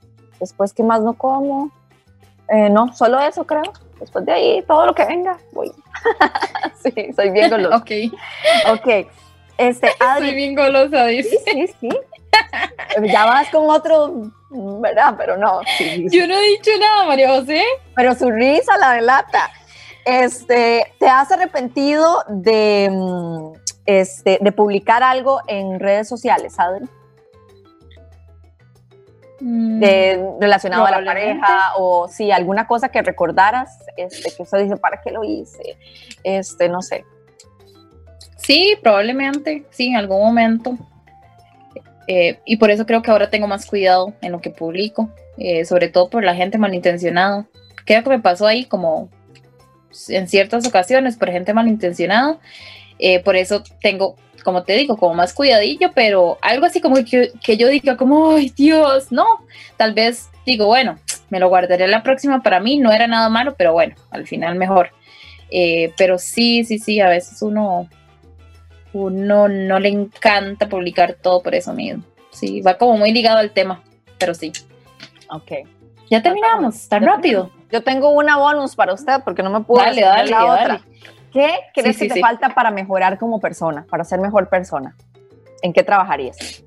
Después, 0.40 0.72
¿qué 0.72 0.82
más 0.82 1.02
no 1.02 1.12
como? 1.12 1.70
Eh, 2.48 2.70
no, 2.70 2.92
solo 2.94 3.20
eso 3.20 3.44
creo. 3.44 3.62
Después 4.00 4.24
de 4.24 4.32
ahí, 4.32 4.62
todo 4.62 4.86
lo 4.86 4.94
que 4.94 5.04
venga, 5.04 5.38
voy. 5.52 5.70
sí, 6.82 7.12
soy 7.14 7.30
bien 7.30 7.50
golosa. 7.50 7.76
Ok. 7.76 7.90
Ok. 8.72 9.06
Este, 9.58 9.88
Adri, 10.00 10.28
Soy 10.28 10.34
bien 10.34 10.54
golosa, 10.54 11.04
dice. 11.06 11.38
sí, 11.44 11.66
sí, 11.66 11.74
sí. 11.80 11.88
Ya 13.02 13.24
vas 13.24 13.48
con 13.50 13.70
otro, 13.70 14.32
¿verdad? 14.50 15.14
Pero 15.16 15.36
no. 15.36 15.60
sí, 15.78 15.84
sí, 15.84 16.08
sí. 16.08 16.18
Yo 16.18 16.26
no 16.26 16.34
he 16.34 16.48
dicho 16.48 16.70
nada, 16.78 17.06
María 17.06 17.28
José. 17.28 17.62
Pero 17.94 18.14
su 18.14 18.30
risa 18.30 18.76
la 18.78 18.92
delata. 18.94 19.50
Este, 20.04 20.92
¿te 20.98 21.06
has 21.06 21.30
arrepentido 21.30 22.24
de, 22.28 22.88
mm, 22.90 23.52
este, 23.86 24.38
de 24.40 24.52
publicar 24.52 25.02
algo 25.02 25.40
en 25.46 25.78
redes 25.78 26.08
sociales, 26.08 26.58
Adri? 26.58 26.86
De, 29.40 30.22
relacionado 30.38 30.84
a 30.84 30.90
la 30.90 31.04
pareja 31.04 31.72
o 31.78 32.08
si 32.08 32.30
alguna 32.30 32.66
cosa 32.66 32.90
que 32.90 33.00
recordaras, 33.00 33.78
este, 33.96 34.34
que 34.36 34.42
usted 34.42 34.64
dice, 34.64 34.76
¿para 34.76 35.00
qué 35.00 35.10
lo 35.10 35.24
hice? 35.24 35.78
Este, 36.22 36.68
no 36.68 36.82
sé. 36.82 37.06
Sí, 38.36 38.76
probablemente, 38.82 39.64
sí, 39.70 39.88
en 39.88 39.96
algún 39.96 40.20
momento. 40.20 40.76
Eh, 42.12 42.40
y 42.44 42.56
por 42.56 42.72
eso 42.72 42.86
creo 42.86 43.02
que 43.02 43.10
ahora 43.12 43.30
tengo 43.30 43.46
más 43.46 43.66
cuidado 43.66 44.14
en 44.20 44.32
lo 44.32 44.40
que 44.40 44.50
publico, 44.50 45.10
eh, 45.38 45.64
sobre 45.64 45.86
todo 45.86 46.10
por 46.10 46.24
la 46.24 46.34
gente 46.34 46.58
malintencionada. 46.58 47.46
Creo 47.84 48.02
que 48.02 48.10
me 48.10 48.18
pasó 48.18 48.48
ahí 48.48 48.64
como 48.64 49.08
en 50.08 50.26
ciertas 50.26 50.66
ocasiones 50.66 51.16
por 51.16 51.30
gente 51.30 51.54
malintencionada. 51.54 52.40
Eh, 52.98 53.20
por 53.20 53.36
eso 53.36 53.62
tengo, 53.80 54.16
como 54.42 54.64
te 54.64 54.72
digo, 54.72 54.96
como 54.96 55.14
más 55.14 55.32
cuidadillo, 55.32 55.92
pero 55.94 56.36
algo 56.42 56.66
así 56.66 56.80
como 56.80 56.96
que, 56.96 57.30
que 57.44 57.56
yo 57.56 57.68
diga 57.68 57.96
como, 57.96 58.32
ay 58.32 58.52
Dios, 58.56 59.12
no, 59.12 59.24
tal 59.76 59.94
vez 59.94 60.30
digo, 60.44 60.66
bueno, 60.66 60.98
me 61.28 61.38
lo 61.38 61.48
guardaré 61.48 61.86
la 61.86 62.02
próxima 62.02 62.42
para 62.42 62.58
mí, 62.58 62.80
no 62.80 62.90
era 62.90 63.06
nada 63.06 63.28
malo, 63.28 63.54
pero 63.56 63.72
bueno, 63.72 63.94
al 64.10 64.26
final 64.26 64.56
mejor. 64.56 64.90
Eh, 65.48 65.92
pero 65.96 66.18
sí, 66.18 66.64
sí, 66.64 66.80
sí, 66.80 66.98
a 67.00 67.08
veces 67.08 67.40
uno, 67.40 67.88
uno 68.92 69.48
no 69.48 69.78
le 69.78 69.88
encanta 69.88 70.68
publicar 70.68 71.14
todo 71.14 71.42
por 71.42 71.54
eso 71.54 71.72
mismo. 71.72 72.02
Sí, 72.30 72.60
va 72.60 72.76
como 72.78 72.96
muy 72.96 73.12
ligado 73.12 73.38
al 73.38 73.50
tema, 73.50 73.82
pero 74.18 74.34
sí. 74.34 74.52
Ok. 75.30 75.52
Ya 76.10 76.22
terminamos, 76.22 76.88
tan 76.88 77.02
Ya 77.02 77.08
rápido. 77.12 77.50
Yo 77.70 77.82
tengo 77.82 78.10
una 78.10 78.36
bonus 78.36 78.74
para 78.74 78.92
usted 78.94 79.20
porque 79.24 79.42
no 79.42 79.50
me 79.50 79.60
puedo 79.60 79.84
Dale, 79.84 80.00
dale, 80.02 80.30
la 80.30 80.44
dale. 80.44 80.62
otra. 80.64 80.80
¿Qué 81.32 81.52
crees 81.72 81.96
Sí, 81.96 82.00
sí, 82.00 82.08
que 82.08 82.08
te 82.08 82.14
sí. 82.14 82.20
falta 82.20 82.48
para 82.54 82.72
mejorar 82.72 83.16
como 83.18 83.38
persona, 83.40 83.86
para 83.88 84.02
ser 84.04 84.18
mejor 84.20 84.48
persona? 84.48 84.96
¿En 85.62 85.72
qué 85.72 85.82
trabajarías? 85.84 86.64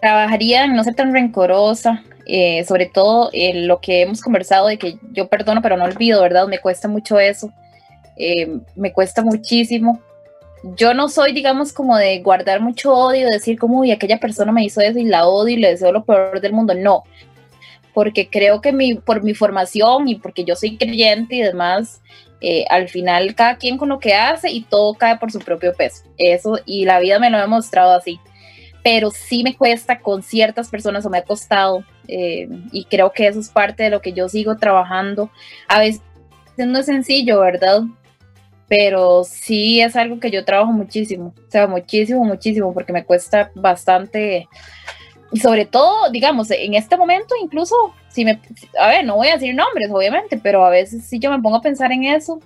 trabajaría 0.00 0.64
en 0.64 0.76
no 0.76 0.84
ser 0.84 0.94
tan 0.94 1.12
rencorosa, 1.12 2.04
eh, 2.26 2.64
sobre 2.64 2.86
todo 2.86 3.30
en 3.32 3.66
lo 3.66 3.80
que 3.80 4.02
hemos 4.02 4.20
conversado 4.20 4.68
de 4.68 4.78
que 4.78 4.98
yo 5.12 5.28
perdono 5.28 5.62
pero 5.62 5.76
no 5.76 5.84
olvido, 5.84 6.22
¿verdad? 6.22 6.46
Me 6.46 6.58
cuesta 6.58 6.86
mucho 6.86 7.18
eso, 7.18 7.50
eh, 8.16 8.58
me 8.74 8.92
cuesta 8.92 9.22
muchísimo. 9.22 10.00
Yo 10.76 10.94
no 10.94 11.08
soy, 11.08 11.32
digamos, 11.32 11.72
como 11.72 11.96
de 11.96 12.20
guardar 12.20 12.60
mucho 12.60 12.92
odio, 12.92 13.28
decir 13.28 13.58
como, 13.58 13.80
uy, 13.80 13.92
aquella 13.92 14.18
persona 14.18 14.52
me 14.52 14.64
hizo 14.64 14.80
eso 14.80 14.98
y 14.98 15.04
la 15.04 15.26
odio 15.26 15.56
y 15.56 15.60
le 15.60 15.70
deseo 15.70 15.92
lo 15.92 16.04
peor 16.04 16.40
del 16.40 16.52
mundo, 16.52 16.74
no, 16.74 17.04
porque 17.94 18.28
creo 18.28 18.60
que 18.60 18.72
mi, 18.72 18.94
por 18.94 19.22
mi 19.22 19.34
formación 19.34 20.08
y 20.08 20.16
porque 20.16 20.44
yo 20.44 20.56
soy 20.56 20.76
creyente 20.76 21.36
y 21.36 21.42
demás, 21.42 22.00
eh, 22.40 22.64
al 22.68 22.88
final 22.88 23.34
cada 23.34 23.56
quien 23.56 23.78
con 23.78 23.88
lo 23.88 23.98
que 23.98 24.14
hace 24.14 24.50
y 24.50 24.62
todo 24.62 24.94
cae 24.94 25.18
por 25.18 25.30
su 25.30 25.38
propio 25.38 25.72
peso, 25.72 26.02
eso, 26.18 26.58
y 26.66 26.84
la 26.84 26.98
vida 26.98 27.18
me 27.18 27.30
lo 27.30 27.36
ha 27.36 27.42
demostrado 27.42 27.94
así 27.94 28.18
pero 28.86 29.10
sí 29.10 29.42
me 29.42 29.56
cuesta 29.56 29.98
con 29.98 30.22
ciertas 30.22 30.68
personas 30.68 31.04
o 31.04 31.10
me 31.10 31.18
ha 31.18 31.24
costado 31.24 31.82
eh, 32.06 32.48
y 32.70 32.84
creo 32.84 33.10
que 33.10 33.26
eso 33.26 33.40
es 33.40 33.48
parte 33.48 33.82
de 33.82 33.90
lo 33.90 34.00
que 34.00 34.12
yo 34.12 34.28
sigo 34.28 34.58
trabajando. 34.58 35.28
A 35.66 35.80
veces 35.80 36.02
no 36.56 36.78
es 36.78 36.86
sencillo, 36.86 37.40
¿verdad? 37.40 37.82
Pero 38.68 39.22
sí 39.24 39.80
es 39.80 39.94
algo 39.94 40.18
que 40.18 40.30
yo 40.30 40.44
trabajo 40.44 40.72
muchísimo, 40.72 41.34
o 41.36 41.50
sea, 41.50 41.66
muchísimo, 41.66 42.24
muchísimo, 42.24 42.74
porque 42.74 42.92
me 42.92 43.04
cuesta 43.04 43.50
bastante. 43.54 44.48
Y 45.32 45.40
sobre 45.40 45.66
todo, 45.66 46.10
digamos, 46.10 46.50
en 46.50 46.74
este 46.74 46.96
momento 46.96 47.34
incluso, 47.40 47.76
si 48.08 48.24
me, 48.24 48.40
a 48.80 48.88
ver, 48.88 49.04
no 49.04 49.16
voy 49.16 49.28
a 49.28 49.34
decir 49.34 49.54
nombres, 49.54 49.90
obviamente, 49.90 50.38
pero 50.42 50.64
a 50.64 50.70
veces 50.70 51.04
sí 51.04 51.18
yo 51.18 51.30
me 51.30 51.40
pongo 51.40 51.56
a 51.56 51.62
pensar 51.62 51.92
en 51.92 52.04
eso. 52.04 52.40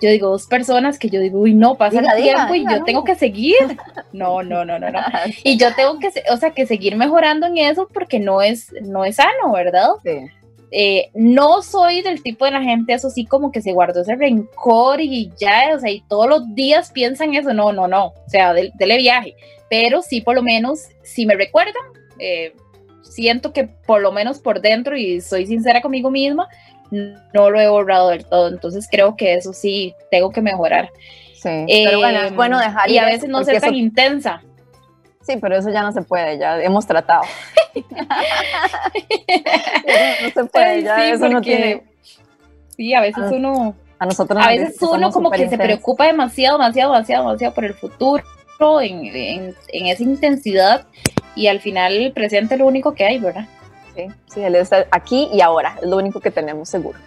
Yo 0.00 0.10
digo, 0.10 0.28
dos 0.28 0.46
personas 0.46 0.98
que 0.98 1.08
yo 1.08 1.20
digo, 1.20 1.38
uy, 1.38 1.54
no, 1.54 1.76
pasa 1.76 2.00
Diga, 2.00 2.12
el 2.12 2.22
diga, 2.22 2.34
tiempo 2.34 2.54
y 2.54 2.58
diga, 2.58 2.72
yo 2.72 2.78
no. 2.80 2.84
tengo 2.84 3.04
que 3.04 3.14
seguir. 3.14 3.56
No, 4.12 4.44
no, 4.44 4.64
no, 4.64 4.78
no, 4.78 4.90
no. 4.90 5.00
Y 5.44 5.56
yo 5.56 5.74
tengo 5.74 5.98
que, 5.98 6.10
o 6.30 6.36
sea, 6.36 6.50
que 6.50 6.66
seguir 6.66 6.94
mejorando 6.96 7.46
en 7.46 7.58
eso 7.58 7.88
porque 7.92 8.20
no 8.20 8.42
es, 8.42 8.72
no 8.82 9.04
es 9.04 9.16
sano, 9.16 9.52
¿verdad? 9.52 9.88
Sí. 10.04 10.18
Eh, 10.76 11.10
no 11.14 11.62
soy 11.62 12.02
del 12.02 12.20
tipo 12.20 12.44
de 12.44 12.50
la 12.50 12.60
gente, 12.62 12.94
eso 12.94 13.08
sí, 13.08 13.24
como 13.24 13.52
que 13.52 13.62
se 13.62 13.70
guardó 13.72 14.00
ese 14.00 14.16
rencor 14.16 15.00
y 15.00 15.30
ya, 15.38 15.70
o 15.76 15.78
sea, 15.78 15.88
y 15.90 16.00
todos 16.08 16.28
los 16.28 16.52
días 16.54 16.90
piensan 16.90 17.32
eso. 17.34 17.54
No, 17.54 17.72
no, 17.72 17.86
no. 17.86 18.06
O 18.06 18.28
sea, 18.28 18.52
del- 18.52 18.72
dele 18.74 18.96
viaje. 18.96 19.36
Pero 19.70 20.02
sí, 20.02 20.20
por 20.20 20.34
lo 20.34 20.42
menos, 20.42 20.80
si 21.04 21.26
me 21.26 21.36
recuerdan, 21.36 21.74
eh, 22.18 22.54
siento 23.02 23.52
que 23.52 23.64
por 23.68 24.00
lo 24.02 24.10
menos 24.10 24.40
por 24.40 24.60
dentro, 24.60 24.96
y 24.96 25.20
soy 25.20 25.46
sincera 25.46 25.80
conmigo 25.80 26.10
misma, 26.10 26.48
no 26.90 27.50
lo 27.50 27.60
he 27.60 27.68
borrado 27.68 28.08
del 28.08 28.24
todo. 28.24 28.48
Entonces 28.48 28.88
creo 28.90 29.16
que 29.16 29.34
eso 29.34 29.52
sí, 29.52 29.94
tengo 30.10 30.30
que 30.30 30.40
mejorar. 30.42 30.90
Sí. 31.34 31.66
pero 31.68 31.98
bueno, 31.98 32.22
es 32.22 32.34
bueno 32.34 32.58
dejar 32.58 32.90
Y 32.90 32.96
a 32.96 33.04
veces 33.04 33.28
no 33.28 33.44
ser 33.44 33.60
tan 33.60 33.70
eso- 33.74 33.78
intensa. 33.78 34.42
Sí, 35.26 35.36
pero 35.40 35.56
eso 35.56 35.70
ya 35.70 35.82
no 35.82 35.90
se 35.92 36.02
puede, 36.02 36.38
ya 36.38 36.60
hemos 36.62 36.86
tratado. 36.86 37.22
no 40.22 40.30
se 40.30 40.44
puede, 40.44 40.82
ya 40.82 40.96
sí, 40.96 41.02
eso 41.10 41.28
no 41.28 41.40
tiene. 41.40 41.82
Sí, 42.76 42.94
a 42.94 43.00
veces 43.00 43.24
uno, 43.30 43.74
A 43.98 44.06
nosotros 44.06 44.38
a 44.42 44.48
veces 44.48 44.76
uno 44.82 45.10
como 45.12 45.30
que 45.30 45.48
se 45.48 45.56
preocupa 45.66 46.06
demasiado, 46.06 46.58
demasiado, 46.58 46.92
demasiado, 46.92 47.24
demasiado 47.26 47.54
por 47.54 47.64
el 47.64 47.74
futuro, 47.74 48.22
en, 48.80 49.04
en- 49.06 49.54
en 49.68 49.86
esa 49.86 50.02
intensidad, 50.02 50.86
y 51.34 51.46
al 51.48 51.60
final 51.60 51.92
el 51.94 52.12
presente 52.12 52.54
es 52.54 52.60
lo 52.60 52.66
único 52.66 52.94
que 52.94 53.04
hay, 53.04 53.18
¿verdad? 53.18 53.46
Sí, 53.96 54.06
sí, 54.26 54.42
él 54.42 54.56
está 54.56 54.86
aquí 54.90 55.28
y 55.32 55.40
ahora, 55.40 55.76
es 55.80 55.88
lo 55.88 55.96
único 55.96 56.20
que 56.20 56.30
tenemos 56.30 56.68
seguro. 56.68 56.98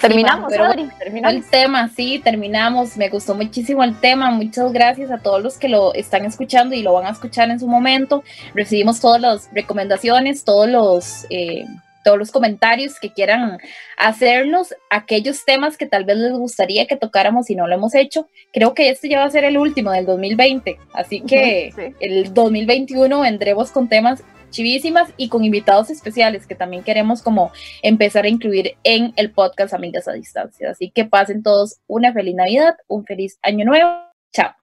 Terminamos, 0.00 0.50
pero 0.50 0.64
Adri, 0.64 0.82
El 0.82 0.90
terminamos. 0.98 1.46
tema, 1.50 1.88
sí, 1.88 2.20
terminamos. 2.22 2.96
Me 2.96 3.08
gustó 3.08 3.34
muchísimo 3.34 3.82
el 3.82 3.98
tema. 3.98 4.30
Muchas 4.30 4.72
gracias 4.72 5.10
a 5.10 5.18
todos 5.18 5.42
los 5.42 5.58
que 5.58 5.68
lo 5.68 5.94
están 5.94 6.24
escuchando 6.24 6.74
y 6.74 6.82
lo 6.82 6.92
van 6.92 7.06
a 7.06 7.10
escuchar 7.10 7.50
en 7.50 7.58
su 7.58 7.66
momento. 7.66 8.22
Recibimos 8.54 9.00
todas 9.00 9.20
las 9.20 9.50
recomendaciones, 9.52 10.44
todos 10.44 10.68
los, 10.68 11.26
eh, 11.30 11.64
todos 12.04 12.18
los 12.18 12.30
comentarios 12.30 12.98
que 13.00 13.12
quieran 13.12 13.58
hacernos, 13.96 14.74
aquellos 14.88 15.44
temas 15.44 15.76
que 15.76 15.86
tal 15.86 16.04
vez 16.04 16.16
les 16.16 16.32
gustaría 16.32 16.86
que 16.86 16.96
tocáramos 16.96 17.50
y 17.50 17.56
no 17.56 17.66
lo 17.66 17.74
hemos 17.74 17.94
hecho. 17.94 18.28
Creo 18.52 18.74
que 18.74 18.90
este 18.90 19.08
ya 19.08 19.18
va 19.18 19.24
a 19.26 19.30
ser 19.30 19.44
el 19.44 19.58
último 19.58 19.90
del 19.90 20.06
2020, 20.06 20.78
así 20.94 21.20
que 21.20 21.72
sí. 21.74 21.94
el 22.00 22.32
2021 22.32 23.20
vendremos 23.20 23.70
con 23.72 23.88
temas 23.88 24.22
chivísimas 24.50 25.12
y 25.16 25.28
con 25.28 25.44
invitados 25.44 25.90
especiales 25.90 26.46
que 26.46 26.54
también 26.54 26.82
queremos 26.82 27.22
como 27.22 27.52
empezar 27.82 28.24
a 28.24 28.28
incluir 28.28 28.76
en 28.84 29.12
el 29.16 29.32
podcast 29.32 29.74
Amigas 29.74 30.08
a 30.08 30.12
Distancia. 30.12 30.70
Así 30.70 30.90
que 30.90 31.04
pasen 31.04 31.42
todos 31.42 31.78
una 31.86 32.12
feliz 32.12 32.34
Navidad, 32.34 32.76
un 32.86 33.04
feliz 33.04 33.38
año 33.42 33.64
nuevo. 33.64 33.90
Chao. 34.32 34.57